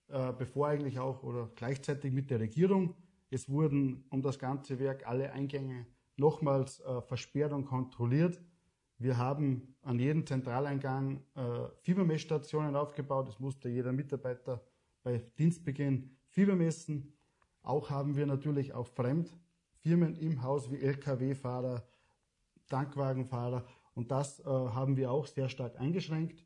äh, 0.09 0.33
bevor 0.33 0.69
eigentlich 0.69 0.99
auch 0.99 1.23
oder 1.23 1.51
gleichzeitig 1.55 2.15
mit 2.15 2.31
der 2.31 2.41
Regierung. 2.41 2.95
Es 3.29 3.51
wurden 3.51 4.05
um 4.09 4.23
das 4.23 4.39
ganze 4.39 4.79
Werk 4.79 5.07
alle 5.07 5.35
Eingänge 5.35 5.85
nochmals 6.17 6.81
äh, 6.81 7.03
versperrt 7.03 7.53
und 7.53 7.67
kontrolliert. 7.67 8.41
Wir 8.99 9.19
haben 9.19 9.75
an 9.83 9.99
jedem 9.99 10.27
Zentraleingang 10.27 11.23
äh, 11.35 11.69
Fiebermessstationen 11.83 12.77
aufgebaut. 12.77 13.29
Es 13.29 13.39
musste 13.39 13.69
jeder 13.69 13.93
Mitarbeiter 13.93 14.63
bei 15.03 15.19
Dienstbeginn 15.39 16.17
Fieber 16.29 16.57
messen. 16.57 17.13
Auch 17.63 17.91
haben 17.91 18.17
wir 18.17 18.27
natürlich 18.27 18.73
auch 18.73 18.87
Fremdfirmen 18.87 20.17
im 20.17 20.43
Haus 20.43 20.71
wie 20.71 20.81
Lkw-Fahrer, 20.81 21.87
Tankwagenfahrer 22.69 23.67
und 23.97 24.11
das 24.11 24.41
äh, 24.41 24.45
haben 24.45 24.97
wir 24.97 25.11
auch 25.11 25.27
sehr 25.27 25.49
stark 25.49 25.81
eingeschränkt. 25.81 26.45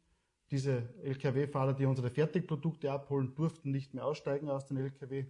Diese 0.50 0.88
Lkw-Fahrer, 1.02 1.74
die 1.74 1.84
unsere 1.84 2.10
Fertigprodukte 2.10 2.90
abholen, 2.90 3.34
durften 3.34 3.70
nicht 3.70 3.92
mehr 3.92 4.06
aussteigen 4.06 4.48
aus 4.48 4.66
den 4.66 4.76
Lkw. 4.76 5.26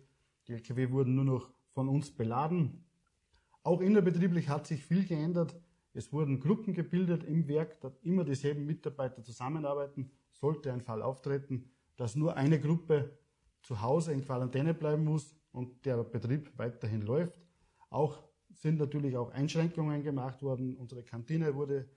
Die 0.47 0.53
Lkw 0.53 0.91
wurden 0.91 1.15
nur 1.15 1.25
noch 1.25 1.51
von 1.73 1.89
uns 1.89 2.11
beladen. 2.11 2.85
Auch 3.63 3.81
innerbetrieblich 3.81 4.49
hat 4.49 4.67
sich 4.67 4.85
viel 4.85 5.07
geändert. 5.07 5.55
Es 5.93 6.13
wurden 6.13 6.41
Gruppen 6.41 6.75
gebildet 6.75 7.25
im 7.25 7.49
Werk, 7.49 7.81
dass 7.81 7.97
immer 8.03 8.25
dieselben 8.25 8.65
Mitarbeiter 8.65 9.23
zusammenarbeiten. 9.23 10.11
Sollte 10.33 10.73
ein 10.73 10.81
Fall 10.81 11.03
auftreten, 11.03 11.71
dass 11.97 12.15
nur 12.15 12.37
eine 12.37 12.61
Gruppe 12.61 13.19
zu 13.63 13.81
Hause 13.81 14.13
in 14.13 14.25
Quarantäne 14.25 14.73
bleiben 14.75 15.05
muss 15.05 15.37
und 15.53 15.85
der 15.85 16.03
Betrieb 16.05 16.53
weiterhin 16.57 17.03
läuft. 17.03 17.39
Auch 17.91 18.23
sind 18.53 18.79
natürlich 18.79 19.17
auch 19.17 19.31
Einschränkungen 19.33 20.03
gemacht 20.03 20.43
worden. 20.43 20.77
Unsere 20.77 21.03
Kantine 21.03 21.55
wurde 21.55 21.89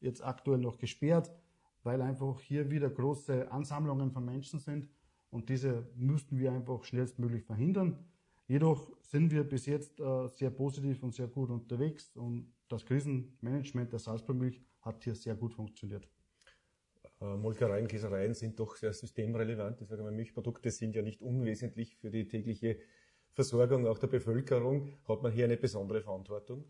jetzt 0.00 0.24
aktuell 0.24 0.58
noch 0.58 0.78
gesperrt 0.78 1.30
weil 1.82 2.00
einfach 2.00 2.40
hier 2.40 2.70
wieder 2.70 2.90
große 2.90 3.50
Ansammlungen 3.50 4.12
von 4.12 4.24
Menschen 4.24 4.58
sind 4.58 4.88
und 5.30 5.48
diese 5.48 5.86
müssten 5.96 6.38
wir 6.38 6.52
einfach 6.52 6.84
schnellstmöglich 6.84 7.44
verhindern. 7.44 7.98
Jedoch 8.52 8.92
sind 9.00 9.32
wir 9.32 9.44
bis 9.44 9.64
jetzt 9.64 9.98
äh, 9.98 10.28
sehr 10.28 10.50
positiv 10.50 11.02
und 11.02 11.14
sehr 11.14 11.26
gut 11.26 11.48
unterwegs 11.48 12.14
und 12.16 12.52
das 12.68 12.84
Krisenmanagement 12.84 13.90
der 13.90 13.98
Salzburgmilch 13.98 14.60
hat 14.82 15.02
hier 15.04 15.14
sehr 15.14 15.34
gut 15.36 15.54
funktioniert. 15.54 16.06
Äh, 17.22 17.34
Molkereien, 17.38 17.88
Käsereien 17.88 18.34
sind 18.34 18.60
doch 18.60 18.76
sehr 18.76 18.92
systemrelevant. 18.92 19.80
Ich 19.80 19.88
sage 19.88 20.02
mal, 20.02 20.12
Milchprodukte 20.12 20.70
sind 20.70 20.94
ja 20.94 21.00
nicht 21.00 21.22
unwesentlich 21.22 21.96
für 21.96 22.10
die 22.10 22.28
tägliche 22.28 22.78
Versorgung 23.32 23.86
auch 23.86 23.98
der 23.98 24.08
Bevölkerung. 24.08 24.98
Hat 25.08 25.22
man 25.22 25.32
hier 25.32 25.46
eine 25.46 25.56
besondere 25.56 26.02
Verantwortung? 26.02 26.66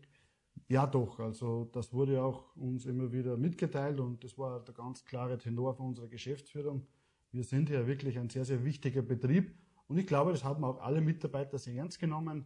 Ja, 0.69 0.87
doch. 0.87 1.19
Also 1.19 1.65
das 1.65 1.91
wurde 1.91 2.23
auch 2.23 2.55
uns 2.55 2.85
immer 2.85 3.11
wieder 3.11 3.35
mitgeteilt 3.35 3.99
und 3.99 4.23
das 4.23 4.37
war 4.37 4.63
der 4.63 4.73
ganz 4.73 5.03
klare 5.03 5.37
Tenor 5.37 5.75
von 5.75 5.87
unserer 5.87 6.07
Geschäftsführung. 6.07 6.87
Wir 7.33 7.43
sind 7.43 7.67
hier 7.67 7.87
wirklich 7.87 8.17
ein 8.19 8.29
sehr, 8.29 8.45
sehr 8.45 8.63
wichtiger 8.63 9.01
Betrieb 9.01 9.53
und 9.93 9.99
ich 9.99 10.07
glaube, 10.07 10.31
das 10.31 10.43
haben 10.43 10.63
auch 10.63 10.81
alle 10.81 11.01
Mitarbeiter 11.01 11.57
sehr 11.57 11.75
ernst 11.75 11.99
genommen. 11.99 12.45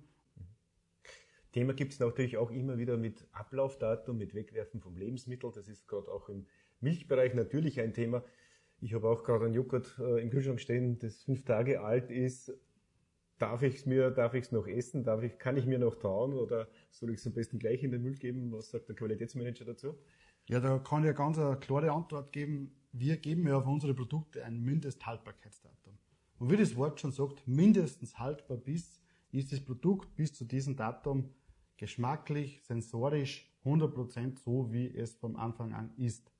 Thema 1.53 1.73
gibt 1.73 1.93
es 1.93 1.99
natürlich 1.99 2.37
auch 2.37 2.51
immer 2.51 2.77
wieder 2.77 2.97
mit 2.97 3.25
Ablaufdatum, 3.31 4.17
mit 4.17 4.35
Wegwerfen 4.35 4.81
vom 4.81 4.97
Lebensmittel. 4.97 5.51
Das 5.53 5.67
ist 5.67 5.87
gerade 5.87 6.11
auch 6.11 6.27
im 6.29 6.45
Milchbereich 6.81 7.33
natürlich 7.33 7.79
ein 7.79 7.93
Thema. 7.93 8.23
Ich 8.81 8.93
habe 8.93 9.07
auch 9.09 9.23
gerade 9.23 9.45
einen 9.45 9.53
Joghurt 9.53 9.97
äh, 9.97 10.21
im 10.21 10.29
Kühlschrank 10.29 10.59
stehen, 10.59 10.99
das 10.99 11.23
fünf 11.23 11.45
Tage 11.45 11.81
alt 11.81 12.11
ist 12.11 12.51
darf 13.37 13.61
ich 13.61 13.75
es 13.75 13.85
mir, 13.85 14.11
darf 14.11 14.33
ich 14.33 14.45
es 14.45 14.51
noch 14.51 14.67
essen? 14.67 15.03
Darf 15.03 15.23
ich, 15.23 15.37
kann 15.37 15.57
ich 15.57 15.65
mir 15.65 15.79
noch 15.79 15.95
trauen 15.95 16.33
oder 16.33 16.67
soll 16.91 17.11
ich 17.11 17.19
es 17.19 17.27
am 17.27 17.33
besten 17.33 17.59
gleich 17.59 17.83
in 17.83 17.91
den 17.91 18.01
Müll 18.01 18.15
geben? 18.15 18.51
Was 18.51 18.71
sagt 18.71 18.89
der 18.89 18.95
Qualitätsmanager 18.95 19.65
dazu? 19.65 19.97
Ja, 20.47 20.59
da 20.59 20.79
kann 20.79 21.03
ich 21.03 21.09
eine 21.09 21.13
ganz 21.13 21.37
eine 21.37 21.57
klare 21.57 21.91
Antwort 21.91 22.31
geben. 22.31 22.71
Wir 22.93 23.17
geben 23.17 23.47
ja 23.47 23.57
auf 23.57 23.67
unsere 23.67 23.93
Produkte 23.93 24.43
ein 24.43 24.61
Mindesthaltbarkeitsdatum. 24.61 25.86
Und 26.39 26.51
wie 26.51 26.57
das 26.57 26.75
Wort 26.75 26.99
schon 26.99 27.11
sagt, 27.11 27.47
mindestens 27.47 28.19
haltbar 28.19 28.57
bis 28.57 29.01
ist 29.31 29.51
das 29.51 29.59
Produkt 29.59 30.15
bis 30.15 30.33
zu 30.33 30.45
diesem 30.45 30.75
Datum 30.75 31.29
geschmacklich, 31.77 32.61
sensorisch 32.63 33.51
100% 33.65 34.39
so, 34.39 34.71
wie 34.71 34.95
es 34.95 35.15
vom 35.15 35.35
Anfang 35.35 35.73
an 35.73 35.93
ist. 35.97 36.31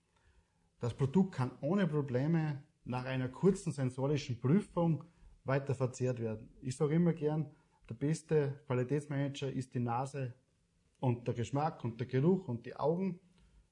Das 0.80 0.94
Produkt 0.94 1.36
kann 1.36 1.52
ohne 1.62 1.88
Probleme 1.88 2.64
nach 2.86 3.06
einer 3.06 3.28
kurzen 3.30 3.72
sensorischen 3.72 4.40
Prüfung 4.40 5.04
weiter 5.44 5.76
verzehrt 5.76 6.20
werden. 6.20 6.50
Ich 6.62 6.78
sage 6.78 6.96
immer 6.96 7.14
gern, 7.14 7.50
der 7.90 7.96
beste 7.96 8.60
Qualitätsmanager 8.68 9.52
ist 9.52 9.74
die 9.74 9.80
Nase 9.80 10.34
und 11.00 11.28
der 11.28 11.34
Geschmack 11.34 11.84
und 11.84 12.00
der 12.00 12.08
Geruch 12.08 12.48
und 12.48 12.66
die 12.66 12.76
Augen. 12.76 13.20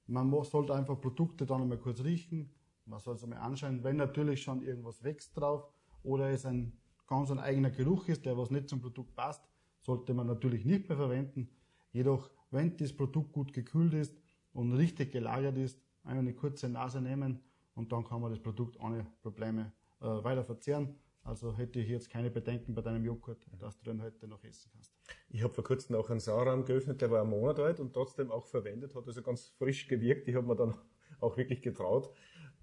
Man 0.08 0.32
sollte 0.44 0.74
einfach 0.74 1.00
Produkte 1.00 1.46
dann 1.46 1.62
einmal 1.62 1.80
kurz 1.80 2.04
riechen, 2.04 2.52
man 2.86 3.00
soll 3.00 3.16
es 3.16 3.24
einmal 3.24 3.40
anschauen. 3.40 3.84
Wenn 3.84 3.98
natürlich 3.98 4.42
schon 4.42 4.62
irgendwas 4.62 5.04
wächst 5.04 5.36
drauf 5.38 5.75
oder 6.06 6.30
es 6.30 6.46
ein 6.46 6.74
ganz 7.08 7.32
ein 7.32 7.39
eigener 7.39 7.72
Geruch 7.72 8.08
ist, 8.08 8.26
der 8.26 8.38
was 8.38 8.52
nicht 8.52 8.70
zum 8.70 8.82
Produkt 8.82 9.15
passt, 9.15 9.44
sollte 9.82 10.13
man 10.13 10.28
natürlich 10.28 10.65
nicht 10.65 10.88
mehr 10.89 10.98
verwenden. 10.98 11.50
Jedoch, 11.91 12.30
wenn 12.52 12.76
das 12.78 12.94
Produkt 12.94 13.34
gut 13.34 13.54
gekühlt 13.54 13.94
ist 13.94 14.18
und 14.54 14.74
richtig 14.74 15.12
gelagert 15.12 15.58
ist, 15.58 15.80
einfach 16.04 16.20
eine 16.20 16.34
kurze 16.34 16.70
Nase 16.70 17.02
nehmen 17.02 17.41
und 17.74 17.91
dann 17.91 18.04
kann 18.04 18.22
man 18.22 18.32
das 18.32 18.39
Produkt 18.39 18.80
ohne 18.80 19.06
Probleme 19.22 19.72
äh, 20.02 20.06
weiter 20.06 20.44
verzehren. 20.44 20.96
Also 21.24 21.56
hätte 21.56 21.80
ich 21.80 21.89
jetzt 21.89 22.10
keine 22.10 22.30
Bedenken 22.30 22.76
bei 22.76 22.82
deinem 22.82 23.04
Joghurt, 23.04 23.48
dass 23.58 23.78
du 23.80 23.86
den 23.86 24.02
heute 24.02 24.28
noch 24.28 24.44
essen 24.44 24.70
kannst. 24.72 24.94
Ich 25.30 25.41
habe 25.44 25.54
vor 25.54 25.63
kurzem 25.63 25.96
auch 25.96 26.10
einen 26.10 26.20
Sauerrahm 26.20 26.65
geöffnet, 26.65 27.02
der 27.02 27.10
war 27.10 27.22
einen 27.22 27.32
Monat 27.32 27.60
alt 27.60 27.80
und 27.80 27.94
trotzdem 27.94 28.32
auch 28.32 28.46
verwendet, 28.46 28.94
hat 28.96 29.08
also 29.08 29.24
ganz 29.24 29.48
frisch 29.58 29.88
gewirkt. 29.88 30.28
Ich 30.28 30.36
habe 30.36 30.46
mir 30.46 30.56
dann 30.56 30.76
auch 31.20 31.36
wirklich 31.36 31.62
getraut. 31.63 32.12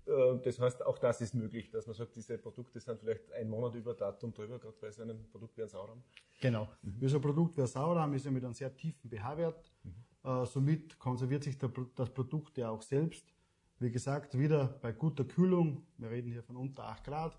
Äh, 0.06 0.38
das 0.42 0.58
heißt, 0.58 0.84
auch 0.84 0.98
das 0.98 1.20
ist 1.20 1.34
möglich, 1.34 1.70
dass 1.70 1.86
man 1.86 1.94
sagt, 1.94 2.14
diese 2.16 2.38
Produkte 2.38 2.80
sind 2.80 2.98
vielleicht 3.00 3.32
ein 3.32 3.48
Monat 3.48 3.74
über 3.74 3.94
Datum 3.94 4.32
drüber, 4.32 4.58
gerade 4.58 4.76
bei 4.80 4.90
so 4.90 5.02
einem 5.02 5.28
Produkt 5.30 5.56
wie 5.56 5.62
ein 5.62 5.68
Sauerrahm. 5.68 6.02
Genau. 6.40 6.68
Mhm. 6.82 7.00
Wie 7.00 7.08
so 7.08 7.16
ein 7.16 7.22
Produkt 7.22 7.56
wie 7.56 7.62
ein 7.62 7.66
Sauerrahm 7.66 8.12
ist 8.14 8.24
ja 8.24 8.30
mit 8.30 8.44
einem 8.44 8.54
sehr 8.54 8.74
tiefen 8.74 9.10
pH-Wert. 9.10 9.72
Mhm. 9.84 9.92
Äh, 10.24 10.46
somit 10.46 10.98
konserviert 10.98 11.44
sich 11.44 11.58
der, 11.58 11.70
das 11.94 12.10
Produkt 12.10 12.58
ja 12.58 12.70
auch 12.70 12.82
selbst. 12.82 13.32
Wie 13.78 13.90
gesagt, 13.90 14.38
wieder 14.38 14.78
bei 14.80 14.92
guter 14.92 15.24
Kühlung, 15.24 15.86
wir 15.98 16.10
reden 16.10 16.30
hier 16.30 16.42
von 16.42 16.56
unter 16.56 16.84
8 16.84 17.04
Grad, 17.04 17.38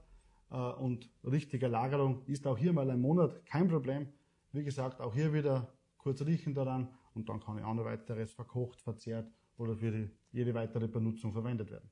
äh, 0.51 0.55
und 0.55 1.09
richtiger 1.23 1.67
Lagerung 1.67 2.23
ist 2.27 2.45
auch 2.47 2.57
hier 2.57 2.73
mal 2.73 2.89
ein 2.89 3.01
Monat 3.01 3.45
kein 3.45 3.67
Problem. 3.67 4.07
Wie 4.51 4.63
gesagt, 4.63 5.01
auch 5.01 5.13
hier 5.13 5.33
wieder 5.33 5.73
kurz 5.97 6.21
riechen 6.21 6.53
daran 6.53 6.89
und 7.15 7.27
dann 7.27 7.39
kann 7.39 7.57
ein 7.59 7.85
weiteres 7.85 8.33
verkocht, 8.33 8.81
verzehrt 8.81 9.31
oder 9.57 9.75
für 9.75 9.91
die, 9.91 10.09
jede 10.31 10.53
weitere 10.53 10.87
Benutzung 10.87 11.31
verwendet 11.31 11.71
werden. 11.71 11.89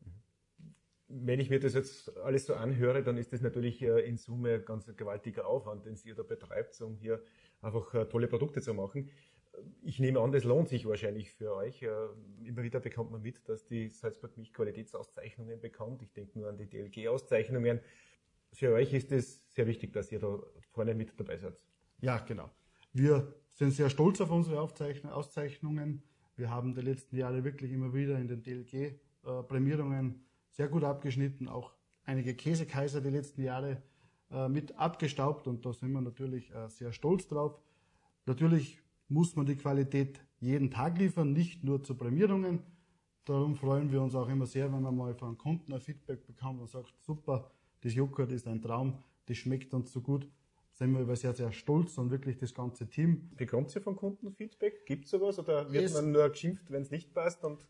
Wenn 1.14 1.40
ich 1.40 1.50
mir 1.50 1.60
das 1.60 1.74
jetzt 1.74 2.16
alles 2.18 2.46
so 2.46 2.54
anhöre, 2.56 3.04
dann 3.04 3.18
ist 3.18 3.34
das 3.34 3.42
natürlich 3.42 3.82
äh, 3.82 4.00
in 4.02 4.18
Summe 4.18 4.56
ein 4.56 4.66
ganz 4.66 4.86
gewaltiger 4.96 5.48
Aufwand, 5.48 5.86
den 5.86 5.98
ihr 6.06 6.16
da 6.16 6.24
betreibt, 6.24 6.80
um 6.82 6.96
hier 6.96 7.22
einfach 7.62 7.94
äh, 7.94 8.06
tolle 8.06 8.28
Produkte 8.28 8.62
zu 8.62 8.74
machen. 8.74 9.10
Ich 9.84 10.00
nehme 10.00 10.22
an, 10.22 10.32
das 10.32 10.46
lohnt 10.46 10.70
sich 10.70 10.86
wahrscheinlich 10.86 11.32
für 11.32 11.54
euch. 11.54 11.86
Immer 12.46 12.64
wieder 12.64 12.80
bekommt 12.80 13.12
man 13.12 13.22
mit, 13.22 13.50
dass 13.50 13.66
die 13.66 13.90
Salzburg 13.90 14.38
Milch 14.38 14.54
Qualitätsauszeichnungen 14.54 15.60
bekommt. 15.60 16.02
Ich 16.02 16.14
denke 16.14 16.40
nur 16.40 16.48
an 16.48 16.58
die 16.58 16.68
DLG-Auszeichnungen 16.68 17.82
für 18.54 18.74
euch 18.74 18.94
ist 18.94 19.12
es 19.12 19.54
sehr 19.54 19.68
wichtig, 19.68 19.94
dass 19.94 20.12
ihr 20.12 20.20
da 20.20 20.40
vorne 20.72 20.94
mit 20.94 21.18
dabei 21.20 21.38
seid. 21.38 21.60
Ja, 22.00 22.18
genau. 22.20 22.50
Wir 22.94 23.34
sind 23.50 23.72
sehr 23.72 23.90
stolz 23.90 24.20
auf 24.22 24.32
unsere 24.32 24.60
Auszeichnungen. 24.60 26.04
Wir 26.36 26.50
haben 26.50 26.74
die 26.74 26.82
letzten 26.82 27.18
Jahre 27.18 27.44
wirklich 27.44 27.72
immer 27.72 27.94
wieder 27.94 28.18
in 28.18 28.28
den 28.28 28.44
DLG-Prämierungen 28.44 30.26
sehr 30.52 30.68
gut 30.68 30.84
abgeschnitten, 30.84 31.48
auch 31.48 31.74
einige 32.04 32.36
Käsekaiser 32.36 33.02
die 33.02 33.10
letzten 33.10 33.42
Jahre 33.42 33.82
äh, 34.30 34.48
mit 34.48 34.78
abgestaubt 34.78 35.48
und 35.48 35.66
da 35.66 35.74
sind 35.74 35.92
wir 35.92 36.02
natürlich 36.02 36.54
äh, 36.54 36.70
sehr 36.70 36.94
stolz 36.94 37.28
drauf. 37.28 37.60
Natürlich 38.26 38.80
muss 39.08 39.36
man 39.36 39.46
die 39.46 39.56
Qualität 39.56 40.22
jeden 40.40 40.72
Tag 40.72 40.98
liefern, 40.98 41.34
nicht 41.34 41.64
nur 41.64 41.84
zu 41.84 41.96
Prämierungen. 41.96 42.60
Darum 43.26 43.56
freuen 43.56 43.92
wir 43.92 44.02
uns 44.02 44.16
auch 44.16 44.28
immer 44.30 44.46
sehr, 44.46 44.72
wenn 44.72 44.82
man 44.82 44.96
mal 44.96 45.14
von 45.14 45.38
Kunden 45.38 45.74
ein 45.74 45.82
Feedback 45.82 46.26
bekommt 46.26 46.62
und 46.62 46.70
sagt, 46.70 46.94
super, 47.00 47.52
das 47.82 47.94
Joghurt 47.94 48.32
ist 48.32 48.48
ein 48.48 48.62
Traum, 48.62 48.98
das 49.28 49.38
schmeckt 49.38 49.74
uns 49.74 49.92
so 49.92 50.02
gut. 50.02 50.24
Da 50.24 50.86
sind 50.86 50.94
wir 50.94 51.02
über 51.02 51.16
sehr, 51.16 51.34
sehr 51.34 51.52
stolz 51.52 51.98
und 51.98 52.10
wirklich 52.10 52.38
das 52.38 52.54
ganze 52.54 52.90
Team. 52.90 53.30
Bekommt 53.36 53.76
ihr 53.76 53.82
von 53.82 53.96
Kunden 53.96 54.32
Feedback? 54.32 54.86
Gibt 54.86 55.06
es 55.06 55.12
sowas 55.12 55.38
oder 55.38 55.72
wird 55.72 55.86
es 55.86 55.94
man 55.94 56.12
nur 56.12 56.28
geschimpft, 56.30 56.72
wenn 56.72 56.82
es 56.82 56.90
nicht 56.90 57.14
passt? 57.14 57.44
Und 57.44 57.68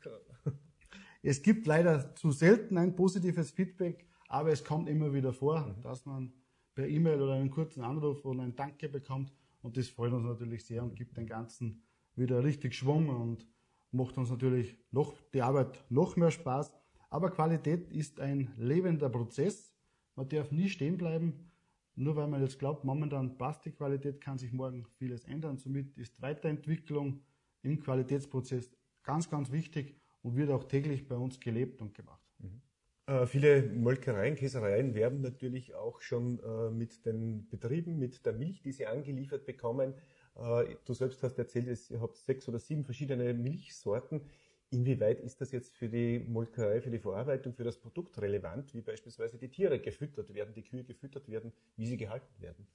es 1.21 1.41
gibt 1.41 1.67
leider 1.67 2.15
zu 2.15 2.31
selten 2.31 2.77
ein 2.77 2.95
positives 2.95 3.51
Feedback, 3.51 4.07
aber 4.27 4.51
es 4.51 4.63
kommt 4.63 4.89
immer 4.89 5.13
wieder 5.13 5.33
vor, 5.33 5.67
mhm. 5.67 5.81
dass 5.81 6.05
man 6.05 6.33
per 6.73 6.87
E-Mail 6.87 7.21
oder 7.21 7.33
einen 7.33 7.51
kurzen 7.51 7.83
Anruf 7.83 8.23
oder 8.25 8.43
ein 8.43 8.55
Danke 8.55 8.89
bekommt 8.89 9.33
und 9.61 9.77
das 9.77 9.89
freut 9.89 10.13
uns 10.13 10.25
natürlich 10.25 10.65
sehr 10.65 10.83
und 10.83 10.95
gibt 10.95 11.17
den 11.17 11.27
Ganzen 11.27 11.83
wieder 12.15 12.43
richtig 12.43 12.75
Schwung 12.75 13.09
und 13.09 13.47
macht 13.91 14.17
uns 14.17 14.29
natürlich 14.29 14.77
noch 14.91 15.19
die 15.33 15.41
Arbeit 15.41 15.83
noch 15.89 16.15
mehr 16.15 16.31
Spaß. 16.31 16.73
Aber 17.09 17.29
Qualität 17.29 17.89
ist 17.89 18.19
ein 18.19 18.53
lebender 18.57 19.09
Prozess 19.09 19.71
man 20.15 20.27
darf 20.29 20.51
nie 20.51 20.69
stehen 20.69 20.97
bleiben, 20.97 21.51
nur 21.95 22.15
weil 22.15 22.27
man 22.27 22.41
jetzt 22.41 22.59
glaubt, 22.59 22.83
momentan 22.83 23.37
passt 23.37 23.65
die 23.65 23.71
Qualität, 23.71 24.21
kann 24.21 24.37
sich 24.37 24.51
morgen 24.51 24.85
vieles 24.97 25.25
ändern. 25.25 25.57
Somit 25.57 25.97
ist 25.97 26.21
Weiterentwicklung 26.21 27.21
im 27.61 27.79
Qualitätsprozess 27.79 28.71
ganz, 29.03 29.29
ganz 29.29 29.51
wichtig 29.51 30.00
und 30.23 30.35
wird 30.35 30.51
auch 30.51 30.65
täglich 30.65 31.07
bei 31.07 31.15
uns 31.15 31.39
gelebt 31.39 31.81
und 31.81 31.93
gemacht. 31.93 32.21
Mhm. 32.39 32.61
Äh, 33.07 33.25
viele 33.25 33.63
Molkereien, 33.63 34.35
Käsereien 34.35 34.93
werben 34.93 35.21
natürlich 35.21 35.73
auch 35.75 36.01
schon 36.01 36.39
äh, 36.39 36.69
mit 36.71 37.05
den 37.05 37.47
Betrieben, 37.49 37.97
mit 37.97 38.25
der 38.25 38.33
Milch, 38.33 38.61
die 38.61 38.71
sie 38.71 38.85
angeliefert 38.85 39.45
bekommen. 39.45 39.93
Äh, 40.35 40.75
du 40.85 40.93
selbst 40.93 41.21
hast 41.23 41.37
erzählt, 41.37 41.67
ihr 41.89 42.01
habt 42.01 42.17
sechs 42.17 42.47
oder 42.47 42.59
sieben 42.59 42.83
verschiedene 42.83 43.33
Milchsorten. 43.33 44.21
Inwieweit 44.69 45.19
ist 45.19 45.41
das 45.41 45.51
jetzt 45.51 45.75
für 45.75 45.89
die 45.89 46.19
Molkerei, 46.19 46.79
für 46.79 46.91
die 46.91 46.99
Verarbeitung, 46.99 47.53
für 47.53 47.65
das 47.65 47.77
Produkt 47.77 48.21
relevant, 48.21 48.73
wie 48.73 48.81
beispielsweise 48.81 49.37
die 49.37 49.49
Tiere 49.49 49.79
gefüttert 49.79 50.33
werden, 50.33 50.53
die 50.53 50.63
Kühe 50.63 50.85
gefüttert 50.85 51.27
werden, 51.27 51.51
wie 51.75 51.87
sie 51.87 51.97
gehalten 51.97 52.33
werden? 52.39 52.65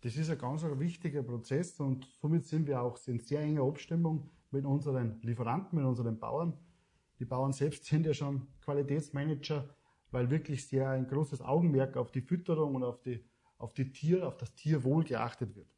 Das 0.00 0.16
ist 0.16 0.30
ein 0.30 0.38
ganz 0.38 0.62
wichtiger 0.62 1.22
Prozess 1.22 1.78
und 1.80 2.06
somit 2.22 2.46
sind 2.46 2.66
wir 2.66 2.80
auch 2.80 2.98
in 3.08 3.18
sehr 3.18 3.40
enger 3.40 3.64
Abstimmung 3.64 4.30
mit 4.50 4.64
unseren 4.64 5.20
Lieferanten, 5.20 5.76
mit 5.76 5.86
unseren 5.86 6.18
Bauern. 6.18 6.56
Die 7.18 7.24
Bauern 7.24 7.52
selbst 7.52 7.84
sind 7.84 8.06
ja 8.06 8.14
schon 8.14 8.46
Qualitätsmanager, 8.62 9.68
weil 10.10 10.30
wirklich 10.30 10.66
sehr 10.66 10.90
ein 10.90 11.06
großes 11.06 11.42
Augenmerk 11.42 11.96
auf 11.96 12.10
die 12.10 12.20
Fütterung 12.20 12.76
und 12.76 12.84
auf, 12.84 13.00
die, 13.00 13.24
auf, 13.58 13.74
die 13.74 13.90
Tier, 13.90 14.26
auf 14.26 14.36
das 14.36 14.54
Tierwohl 14.54 15.04
geachtet 15.04 15.54
wird. 15.56 15.68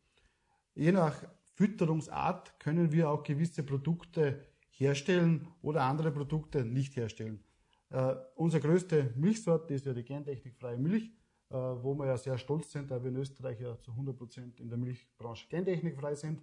Je 0.74 0.92
nach 0.92 1.24
Fütterungsart 1.55 2.59
können 2.61 2.92
wir 2.92 3.11
auch 3.11 3.22
gewisse 3.22 3.62
Produkte 3.62 4.46
herstellen 4.70 5.48
oder 5.62 5.83
andere 5.83 6.11
Produkte 6.11 6.64
nicht 6.64 6.96
herstellen. 6.96 7.42
Äh, 7.90 8.14
unsere 8.35 8.62
größte 8.62 9.12
Milchsorte 9.16 9.74
ist 9.74 9.85
ja 9.85 9.92
die 9.92 10.05
gentechnikfreie 10.05 10.79
Milch, 10.79 11.11
äh, 11.50 11.55
wo 11.55 11.94
wir 11.94 12.07
ja 12.07 12.16
sehr 12.16 12.38
stolz 12.38 12.70
sind, 12.70 12.90
da 12.90 13.03
wir 13.03 13.11
in 13.11 13.16
Österreich 13.16 13.61
ja 13.61 13.79
zu 13.81 13.90
100 13.90 14.16
Prozent 14.16 14.61
in 14.61 14.68
der 14.68 14.79
Milchbranche 14.79 15.48
gentechnikfrei 15.48 16.14
sind. 16.14 16.40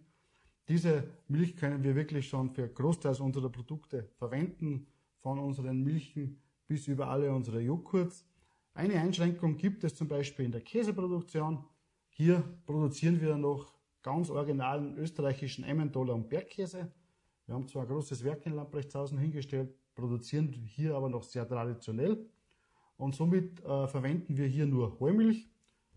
Diese 0.69 1.08
Milch 1.30 1.56
können 1.56 1.84
wir 1.84 1.95
wirklich 1.95 2.27
schon 2.27 2.49
für 2.49 2.67
Großteils 2.67 3.21
unserer 3.21 3.49
Produkte 3.49 4.10
verwenden, 4.17 4.88
von 5.19 5.39
unseren 5.39 5.82
Milchen 5.84 6.41
bis 6.67 6.88
über 6.88 7.08
alle 7.08 7.32
unsere 7.34 7.62
Joghurts. 7.62 8.25
Eine 8.73 8.95
Einschränkung 8.99 9.58
gibt 9.58 9.84
es 9.84 9.95
zum 9.95 10.08
Beispiel 10.08 10.45
in 10.45 10.51
der 10.51 10.62
Käseproduktion. 10.62 11.63
Hier 12.10 12.43
produzieren 12.65 13.21
wir 13.21 13.38
noch 13.38 13.73
ganz 14.01 14.30
originalen 14.30 14.97
österreichischen 14.97 15.63
Emmentaler 15.63 16.13
und 16.13 16.30
Bergkäse. 16.30 16.91
Wir 17.45 17.56
haben 17.56 17.67
zwar 17.67 17.84
ein 17.84 17.88
großes 17.88 18.23
Werk 18.25 18.45
in 18.45 18.53
Lamprechtshausen 18.53 19.17
hingestellt, 19.17 19.73
produzieren 19.95 20.49
hier 20.49 20.95
aber 20.95 21.10
noch 21.10 21.23
sehr 21.23 21.47
traditionell. 21.47 22.30
Und 22.97 23.15
somit 23.15 23.63
äh, 23.63 23.88
verwenden 23.88 24.36
wir 24.36 24.47
hier 24.47 24.65
nur 24.65 24.99
Heumilch. 24.99 25.49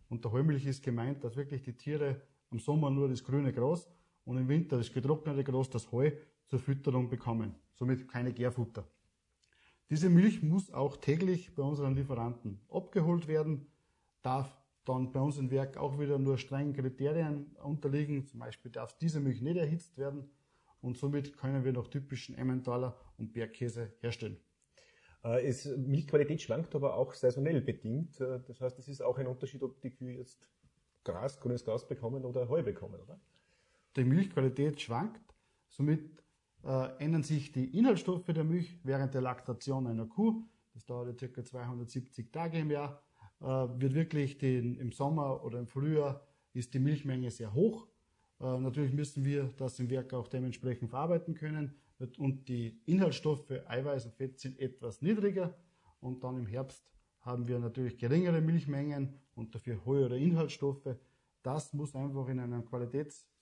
Und 0.08 0.24
der 0.24 0.32
Heumilch 0.32 0.66
ist 0.66 0.82
gemeint, 0.82 1.24
dass 1.24 1.36
wirklich 1.36 1.62
die 1.62 1.76
Tiere 1.76 2.20
im 2.50 2.60
Sommer 2.60 2.90
nur 2.90 3.08
das 3.08 3.24
grüne 3.24 3.52
Gras 3.52 3.88
und 4.30 4.38
im 4.38 4.48
Winter 4.48 4.78
das 4.78 4.92
getrocknete 4.92 5.42
Gras, 5.42 5.70
das 5.70 5.90
Heu, 5.90 6.12
zur 6.46 6.60
Fütterung 6.60 7.10
bekommen. 7.10 7.56
Somit 7.72 8.06
keine 8.06 8.32
Gärfutter. 8.32 8.86
Diese 9.90 10.08
Milch 10.08 10.40
muss 10.40 10.72
auch 10.72 10.98
täglich 10.98 11.52
bei 11.56 11.64
unseren 11.64 11.96
Lieferanten 11.96 12.60
abgeholt 12.70 13.26
werden, 13.26 13.66
darf 14.22 14.56
dann 14.84 15.10
bei 15.10 15.18
uns 15.20 15.36
im 15.38 15.50
Werk 15.50 15.76
auch 15.76 15.98
wieder 15.98 16.16
nur 16.16 16.38
strengen 16.38 16.74
Kriterien 16.74 17.56
unterliegen. 17.64 18.24
Zum 18.24 18.38
Beispiel 18.38 18.70
darf 18.70 18.96
diese 18.98 19.18
Milch 19.18 19.42
nicht 19.42 19.56
erhitzt 19.56 19.98
werden 19.98 20.30
und 20.80 20.96
somit 20.96 21.36
können 21.36 21.64
wir 21.64 21.72
noch 21.72 21.88
typischen 21.88 22.38
Emmentaler 22.38 22.96
und 23.18 23.32
Bergkäse 23.32 23.92
herstellen. 23.98 24.36
Äh, 25.24 25.44
es, 25.44 25.64
Milchqualität 25.76 26.40
schwankt 26.40 26.72
aber 26.76 26.94
auch 26.94 27.14
saisonell 27.14 27.60
bedingt. 27.62 28.20
Äh, 28.20 28.38
das 28.46 28.60
heißt, 28.60 28.78
es 28.78 28.86
ist 28.86 29.00
auch 29.00 29.18
ein 29.18 29.26
Unterschied, 29.26 29.64
ob 29.64 29.80
die 29.80 29.90
Kühe 29.90 30.18
jetzt 30.18 30.48
Gras, 31.02 31.40
grünes 31.40 31.64
Gras 31.64 31.88
bekommen 31.88 32.24
oder 32.24 32.48
Heu 32.48 32.62
bekommen, 32.62 33.00
oder? 33.00 33.20
Die 33.96 34.04
Milchqualität 34.04 34.80
schwankt. 34.80 35.34
Somit 35.68 36.22
äh, 36.64 36.96
ändern 36.98 37.22
sich 37.22 37.52
die 37.52 37.76
Inhaltsstoffe 37.76 38.26
der 38.26 38.44
Milch 38.44 38.78
während 38.84 39.14
der 39.14 39.22
Laktation 39.22 39.86
einer 39.86 40.06
Kuh. 40.06 40.44
Das 40.74 40.84
dauert 40.84 41.20
ja 41.20 41.28
ca. 41.28 41.44
270 41.44 42.30
Tage 42.30 42.58
im 42.58 42.70
Jahr. 42.70 43.02
Äh, 43.40 43.44
wird 43.44 43.94
wirklich 43.94 44.38
den, 44.38 44.76
im 44.76 44.92
Sommer 44.92 45.42
oder 45.44 45.58
im 45.58 45.66
Frühjahr 45.66 46.26
ist 46.52 46.74
die 46.74 46.78
Milchmenge 46.78 47.30
sehr 47.30 47.54
hoch. 47.54 47.86
Äh, 48.40 48.58
natürlich 48.58 48.92
müssen 48.92 49.24
wir 49.24 49.52
das 49.56 49.78
im 49.78 49.90
Werk 49.90 50.12
auch 50.14 50.28
dementsprechend 50.28 50.90
verarbeiten 50.90 51.34
können. 51.34 51.74
Und 52.18 52.48
die 52.48 52.80
Inhaltsstoffe 52.86 53.50
Eiweiß 53.66 54.06
und 54.06 54.14
Fett 54.14 54.38
sind 54.38 54.58
etwas 54.58 55.02
niedriger. 55.02 55.54
Und 56.00 56.24
dann 56.24 56.38
im 56.38 56.46
Herbst 56.46 56.82
haben 57.20 57.46
wir 57.46 57.58
natürlich 57.58 57.98
geringere 57.98 58.40
Milchmengen 58.40 59.18
und 59.34 59.54
dafür 59.54 59.84
höhere 59.84 60.18
Inhaltsstoffe. 60.18 60.96
Das 61.42 61.72
muss 61.74 61.94
einfach 61.94 62.28
in 62.28 62.40
einem 62.40 62.64
Qualitätssystem 62.64 63.39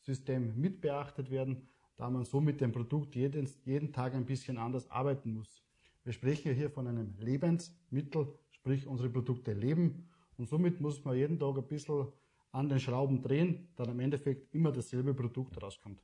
mit 0.56 0.80
beachtet 0.80 1.30
werden 1.30 1.68
da 1.98 2.08
man 2.08 2.24
so 2.24 2.40
mit 2.40 2.60
dem 2.60 2.72
Produkt 2.72 3.16
jeden, 3.16 3.48
jeden 3.64 3.92
Tag 3.92 4.14
ein 4.14 4.24
bisschen 4.24 4.56
anders 4.56 4.88
arbeiten 4.90 5.34
muss. 5.34 5.62
Wir 6.04 6.12
sprechen 6.12 6.54
hier 6.54 6.70
von 6.70 6.86
einem 6.86 7.14
Lebensmittel, 7.18 8.28
sprich 8.50 8.86
unsere 8.86 9.10
Produkte 9.10 9.52
leben 9.52 10.08
und 10.38 10.48
somit 10.48 10.80
muss 10.80 11.04
man 11.04 11.16
jeden 11.16 11.38
Tag 11.38 11.58
ein 11.58 11.66
bisschen 11.66 12.06
an 12.52 12.68
den 12.68 12.78
Schrauben 12.78 13.20
drehen, 13.20 13.68
da 13.76 13.84
im 13.84 13.98
Endeffekt 13.98 14.54
immer 14.54 14.70
dasselbe 14.70 15.12
Produkt 15.12 15.60
rauskommt. 15.60 16.00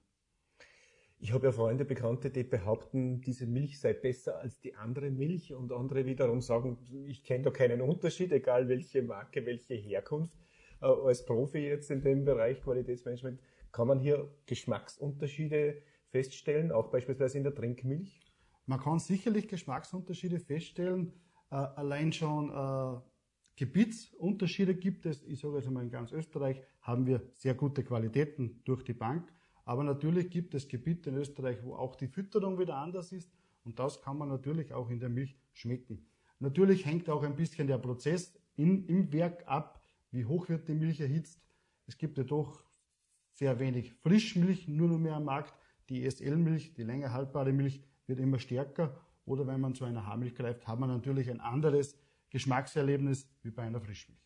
Ich 1.21 1.33
habe 1.33 1.47
ja 1.47 1.53
Freunde, 1.53 1.85
Bekannte, 1.85 2.29
die 2.29 2.43
behaupten, 2.43 3.23
diese 3.23 3.47
Milch 3.47 3.79
sei 3.79 3.95
besser 3.95 4.40
als 4.40 4.59
die 4.61 4.75
andere 4.75 5.11
Milch 5.11 5.55
und 5.55 5.73
andere 5.73 6.05
wiederum 6.05 6.40
sagen, 6.43 6.77
ich 7.07 7.23
kenne 7.23 7.45
da 7.45 7.51
keinen 7.51 7.81
Unterschied, 7.81 8.33
egal 8.33 8.69
welche 8.69 9.03
Marke, 9.03 9.47
welche 9.47 9.75
Herkunft. 9.75 10.35
Äh, 10.83 10.87
als 10.87 11.25
Profi 11.25 11.59
jetzt 11.59 11.90
in 11.90 12.03
dem 12.03 12.25
Bereich 12.25 12.61
Qualitätsmanagement 12.61 13.40
kann 13.74 13.88
man 13.88 13.98
hier 13.98 14.30
Geschmacksunterschiede 14.46 15.82
feststellen, 16.06 16.70
auch 16.70 16.92
beispielsweise 16.92 17.38
in 17.38 17.42
der 17.42 17.56
Trinkmilch? 17.56 18.20
Man 18.66 18.78
kann 18.78 19.00
sicherlich 19.00 19.48
Geschmacksunterschiede 19.48 20.38
feststellen. 20.38 21.12
Äh, 21.50 21.56
allein 21.56 22.12
schon 22.12 22.50
äh, 22.50 23.00
Gebietsunterschiede 23.56 24.76
gibt 24.76 25.06
es. 25.06 25.24
Ich 25.24 25.40
sage 25.40 25.56
jetzt 25.56 25.66
einmal 25.66 25.82
in 25.82 25.90
ganz 25.90 26.12
Österreich 26.12 26.62
haben 26.82 27.04
wir 27.06 27.20
sehr 27.34 27.54
gute 27.54 27.82
Qualitäten 27.82 28.60
durch 28.64 28.84
die 28.84 28.92
Bank. 28.92 29.32
Aber 29.64 29.82
natürlich 29.82 30.30
gibt 30.30 30.54
es 30.54 30.68
Gebiete 30.68 31.10
in 31.10 31.16
Österreich, 31.16 31.58
wo 31.64 31.74
auch 31.74 31.96
die 31.96 32.06
Fütterung 32.06 32.60
wieder 32.60 32.76
anders 32.76 33.10
ist. 33.10 33.32
Und 33.64 33.80
das 33.80 34.00
kann 34.00 34.18
man 34.18 34.28
natürlich 34.28 34.72
auch 34.72 34.88
in 34.88 35.00
der 35.00 35.08
Milch 35.08 35.37
schmecken. 35.52 36.06
Natürlich 36.38 36.87
hängt 36.87 37.10
auch 37.10 37.24
ein 37.24 37.34
bisschen 37.34 37.66
der 37.66 37.78
Prozess 37.78 38.38
in, 38.54 38.87
im 38.87 39.12
Werk 39.12 39.42
ab, 39.48 39.82
wie 40.12 40.26
hoch 40.26 40.48
wird 40.48 40.68
die 40.68 40.74
Milch 40.74 41.00
erhitzt. 41.00 41.42
Es 41.88 41.98
gibt 41.98 42.18
ja 42.18 42.24
doch 42.24 42.63
sehr 43.35 43.59
wenig 43.59 43.92
Frischmilch 43.92 44.68
nur 44.68 44.88
noch 44.88 44.99
mehr 44.99 45.16
am 45.16 45.25
Markt. 45.25 45.55
Die 45.88 46.09
SL-Milch, 46.09 46.75
die 46.75 46.83
länger 46.83 47.12
haltbare 47.12 47.53
Milch, 47.53 47.83
wird 48.07 48.20
immer 48.20 48.38
stärker. 48.38 48.99
Oder 49.27 49.47
wenn 49.47 49.61
man 49.61 49.75
zu 49.75 49.85
einer 49.85 50.07
Haarmilch 50.07 50.35
greift, 50.35 50.66
hat 50.66 50.79
man 50.79 50.88
natürlich 50.88 51.31
ein 51.31 51.40
anderes 51.40 51.99
Geschmackserlebnis 52.31 53.29
wie 53.42 53.51
bei 53.51 53.62
einer 53.62 53.81
Frischmilch. 53.81 54.20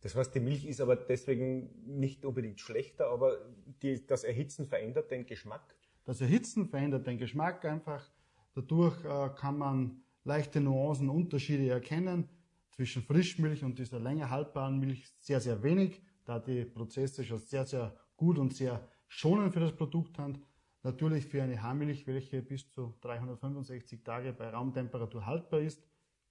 Das 0.00 0.14
heißt, 0.14 0.34
die 0.34 0.40
Milch 0.40 0.64
ist 0.64 0.80
aber 0.80 0.96
deswegen 0.96 1.70
nicht 1.84 2.24
unbedingt 2.24 2.60
schlechter, 2.60 3.08
aber 3.08 3.36
die, 3.82 4.06
das 4.06 4.24
Erhitzen 4.24 4.66
verändert 4.66 5.10
den 5.10 5.26
Geschmack? 5.26 5.74
Das 6.04 6.20
Erhitzen 6.20 6.68
verändert 6.68 7.06
den 7.06 7.18
Geschmack 7.18 7.64
einfach. 7.64 8.10
Dadurch 8.54 9.04
äh, 9.04 9.30
kann 9.36 9.58
man 9.58 10.02
leichte 10.24 10.60
Nuancen, 10.60 11.08
Unterschiede 11.08 11.68
erkennen. 11.68 12.28
Zwischen 12.70 13.02
Frischmilch 13.02 13.62
und 13.62 13.78
dieser 13.78 14.00
länger 14.00 14.30
haltbaren 14.30 14.78
Milch 14.78 15.06
sehr, 15.18 15.40
sehr 15.40 15.62
wenig, 15.62 16.00
da 16.24 16.38
die 16.38 16.64
Prozesse 16.64 17.24
schon 17.24 17.38
sehr, 17.38 17.66
sehr 17.66 17.94
gut 18.20 18.38
und 18.38 18.54
sehr 18.54 18.86
schonend 19.08 19.54
für 19.54 19.60
das 19.60 19.72
Produkt 19.72 20.16
sind. 20.16 20.38
Natürlich 20.82 21.24
für 21.24 21.42
eine 21.42 21.62
Haarmilch, 21.62 22.06
welche 22.06 22.42
bis 22.42 22.70
zu 22.70 22.94
365 23.00 24.04
Tage 24.04 24.34
bei 24.34 24.50
Raumtemperatur 24.50 25.24
haltbar 25.24 25.60
ist, 25.60 25.82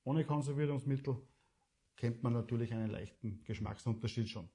ohne 0.04 0.24
Konservierungsmittel, 0.24 1.18
kennt 1.98 2.22
man 2.22 2.34
natürlich 2.34 2.74
einen 2.74 2.92
leichten 2.92 3.44
Geschmacksunterschied 3.44 4.30
schon. 4.30 4.48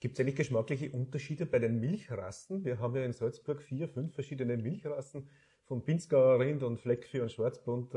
Gibt 0.00 0.14
es 0.14 0.20
eigentlich 0.20 0.36
geschmackliche 0.36 0.90
Unterschiede 0.90 1.46
bei 1.46 1.58
den 1.58 1.80
Milchrassen? 1.80 2.62
Wir 2.64 2.78
haben 2.78 2.94
ja 2.94 3.04
in 3.04 3.12
Salzburg 3.14 3.62
vier, 3.62 3.88
fünf 3.88 4.14
verschiedene 4.14 4.58
Milchrassen, 4.58 5.28
von 5.64 5.82
Pinzgauer 5.82 6.40
Rind 6.40 6.62
und 6.62 6.78
Fleckvieh 6.78 7.20
und 7.20 7.32
Schwarzbund. 7.32 7.94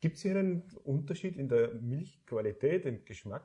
Gibt 0.00 0.16
es 0.16 0.22
hier 0.22 0.38
einen 0.38 0.62
Unterschied 0.84 1.36
in 1.36 1.48
der 1.48 1.74
Milchqualität, 1.74 2.86
im 2.86 3.04
Geschmack? 3.04 3.44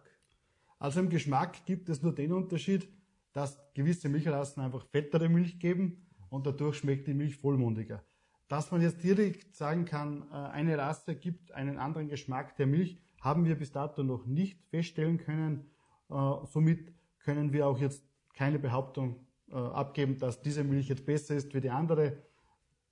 Also 0.77 1.01
im 1.01 1.09
Geschmack 1.09 1.65
gibt 1.65 1.89
es 1.89 2.01
nur 2.01 2.15
den 2.15 2.31
Unterschied, 2.31 2.87
dass 3.33 3.59
gewisse 3.73 4.09
Milchrassen 4.09 4.63
einfach 4.63 4.85
fettere 4.85 5.29
Milch 5.29 5.59
geben 5.59 6.07
und 6.29 6.45
dadurch 6.45 6.77
schmeckt 6.77 7.07
die 7.07 7.13
Milch 7.13 7.37
vollmundiger. 7.37 8.03
Dass 8.47 8.71
man 8.71 8.81
jetzt 8.81 9.03
direkt 9.03 9.55
sagen 9.55 9.85
kann, 9.85 10.23
äh, 10.31 10.35
eine 10.35 10.77
Rasse 10.77 11.15
gibt 11.15 11.51
einen 11.51 11.77
anderen 11.77 12.07
Geschmack 12.07 12.55
der 12.55 12.67
Milch, 12.67 12.99
haben 13.21 13.45
wir 13.45 13.55
bis 13.55 13.71
dato 13.71 14.03
noch 14.03 14.25
nicht 14.25 14.63
feststellen 14.69 15.17
können. 15.17 15.69
Äh, 16.09 16.13
somit 16.45 16.93
können 17.19 17.53
wir 17.53 17.67
auch 17.67 17.79
jetzt 17.79 18.03
keine 18.33 18.57
Behauptung 18.57 19.27
äh, 19.49 19.55
abgeben, 19.55 20.17
dass 20.17 20.41
diese 20.41 20.63
Milch 20.63 20.87
jetzt 20.87 21.05
besser 21.05 21.35
ist 21.35 21.53
wie 21.53 21.61
die 21.61 21.69
andere. 21.69 22.23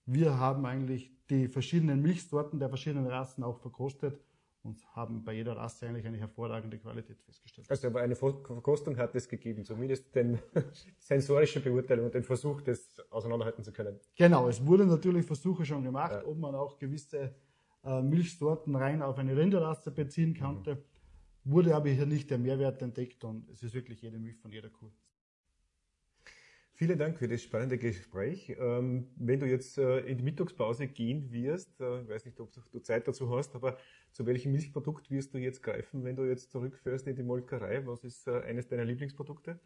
Wir 0.06 0.38
haben 0.38 0.66
eigentlich 0.66 1.12
die 1.30 1.48
verschiedenen 1.48 2.02
Milchsorten 2.02 2.60
der 2.60 2.70
verschiedenen 2.70 3.08
Rassen 3.08 3.44
auch 3.44 3.60
verkostet 3.60 4.22
und 4.68 4.86
haben 4.96 5.24
bei 5.24 5.34
jeder 5.34 5.56
Rasse 5.56 5.88
eigentlich 5.88 6.06
eine 6.06 6.18
hervorragende 6.18 6.78
Qualität 6.78 7.22
festgestellt. 7.22 7.70
Also 7.72 7.88
aber 7.88 8.02
eine 8.02 8.16
Verkostung 8.16 8.98
hat 8.98 9.16
es 9.16 9.28
gegeben, 9.30 9.64
zumindest 9.64 10.14
den 10.14 10.40
sensorische 11.00 11.62
Beurteilung 11.62 12.06
und 12.06 12.14
den 12.14 12.24
Versuch, 12.24 12.62
das 12.62 13.00
auseinanderhalten 13.10 13.64
zu 13.64 13.72
können. 13.72 13.98
Genau, 14.16 14.50
es 14.50 14.66
wurden 14.66 14.90
natürlich 14.90 15.26
Versuche 15.26 15.66
schon 15.66 15.84
gemacht, 15.84 16.12
ja. 16.12 16.26
ob 16.26 16.38
man 16.38 16.54
auch 16.54 16.78
gewisse 16.78 17.34
äh, 17.86 18.02
Milchsorten 18.02 18.76
rein 18.76 19.02
auf 19.02 19.18
eine 19.18 19.36
Rinderrasse 19.38 19.92
beziehen 19.92 20.38
konnte. 20.38 20.76
Mhm. 20.76 21.52
Wurde 21.52 21.76
aber 21.76 21.90
hier 21.90 22.06
nicht 22.06 22.30
der 22.30 22.38
Mehrwert 22.38 22.82
entdeckt 22.82 23.24
und 23.24 23.50
es 23.50 23.64
ist 23.64 23.74
wirklich 23.74 24.02
jede 24.02 24.20
Milch 24.20 24.38
von 24.38 24.52
jeder 24.52 24.70
Kuh. 24.70 24.92
Vielen 26.80 27.00
Dank 27.00 27.18
für 27.18 27.28
das 27.28 27.42
spannende 27.42 27.80
Gespräch. 27.80 28.56
Ähm, 28.60 29.08
wenn 29.16 29.40
du 29.40 29.48
jetzt 29.48 29.80
äh, 29.80 30.02
in 30.02 30.20
die 30.20 30.24
Mittagspause 30.24 30.88
gehen 30.88 31.32
wirst, 31.32 31.82
äh, 31.82 32.04
ich 32.04 32.08
weiß 32.08 32.26
nicht, 32.26 32.40
ob 32.40 32.52
du 32.54 32.80
Zeit 32.82 33.08
dazu 33.08 33.36
hast, 33.36 33.56
aber 33.56 33.80
zu 34.12 34.28
welchem 34.28 34.52
Milchprodukt 34.52 35.10
wirst 35.10 35.34
du 35.34 35.40
jetzt 35.40 35.64
greifen, 35.64 36.04
wenn 36.04 36.16
du 36.16 36.24
jetzt 36.26 36.52
zurückfährst 36.52 37.08
in 37.08 37.16
die 37.16 37.24
Molkerei? 37.24 37.84
Was 37.88 38.04
ist 38.04 38.28
äh, 38.28 38.42
eines 38.42 38.68
deiner 38.68 38.86
Lieblingsprodukte? 38.86 39.60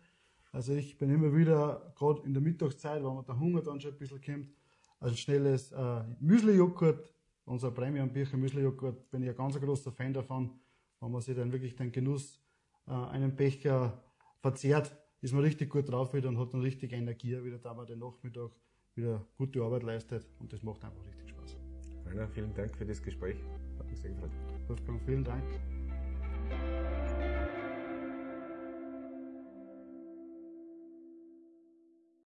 Also 0.54 0.74
ich 0.74 0.98
bin 0.98 1.10
immer 1.10 1.36
wieder, 1.36 1.94
gerade 1.98 2.22
in 2.24 2.34
der 2.34 2.42
Mittagszeit, 2.42 3.04
wenn 3.04 3.14
man 3.14 3.26
der 3.26 3.38
Hunger 3.38 3.62
dann 3.62 3.82
schon 3.82 3.92
ein 3.92 3.98
bisschen 3.98 4.22
kommt, 4.22 4.56
also 5.02 5.14
schnelles 5.14 5.74
äh, 5.74 6.04
Müsli-Joghurt, 6.22 7.14
unser 7.44 7.72
Premium-Bircher 7.72 8.38
Müsli-Joghurt, 8.38 9.12
bin 9.12 9.24
ich 9.24 9.30
ein 9.32 9.36
ganz 9.36 9.60
großer 9.60 9.92
Fan 9.92 10.14
davon, 10.14 10.62
wenn 11.02 11.12
man 11.12 11.20
sich 11.20 11.36
dann 11.36 11.52
wirklich 11.52 11.76
den 11.76 11.92
Genuss 11.92 12.42
einen 12.86 13.36
Becher 13.36 14.02
verzehrt 14.40 15.01
ist 15.22 15.34
man 15.34 15.44
richtig 15.44 15.70
gut 15.70 15.90
drauf 15.90 16.14
wieder 16.14 16.30
und 16.30 16.38
hat 16.38 16.54
dann 16.54 16.62
richtig 16.62 16.94
Energie 16.94 17.42
wieder, 17.44 17.60
da 17.60 17.74
man 17.74 17.86
den 17.86 18.00
Nachmittag 18.00 18.52
wieder 18.96 19.26
gute 19.38 19.62
Arbeit 19.62 19.84
leistet 19.84 20.28
und 20.40 20.52
das 20.52 20.64
macht 20.64 20.84
einfach 20.84 21.06
richtig 21.06 21.30
Spaß. 21.30 21.58
Rainer, 22.06 22.28
vielen 22.28 22.54
Dank 22.54 22.76
für 22.76 22.86
das 22.86 23.02
Gespräch. 23.02 23.38
Hat 23.80 23.90
mich 23.90 24.00
sehr 24.00 24.12
gefreut. 24.12 24.32
Wolfgang, 24.68 25.02
vielen 25.06 25.24
Dank. 25.24 25.44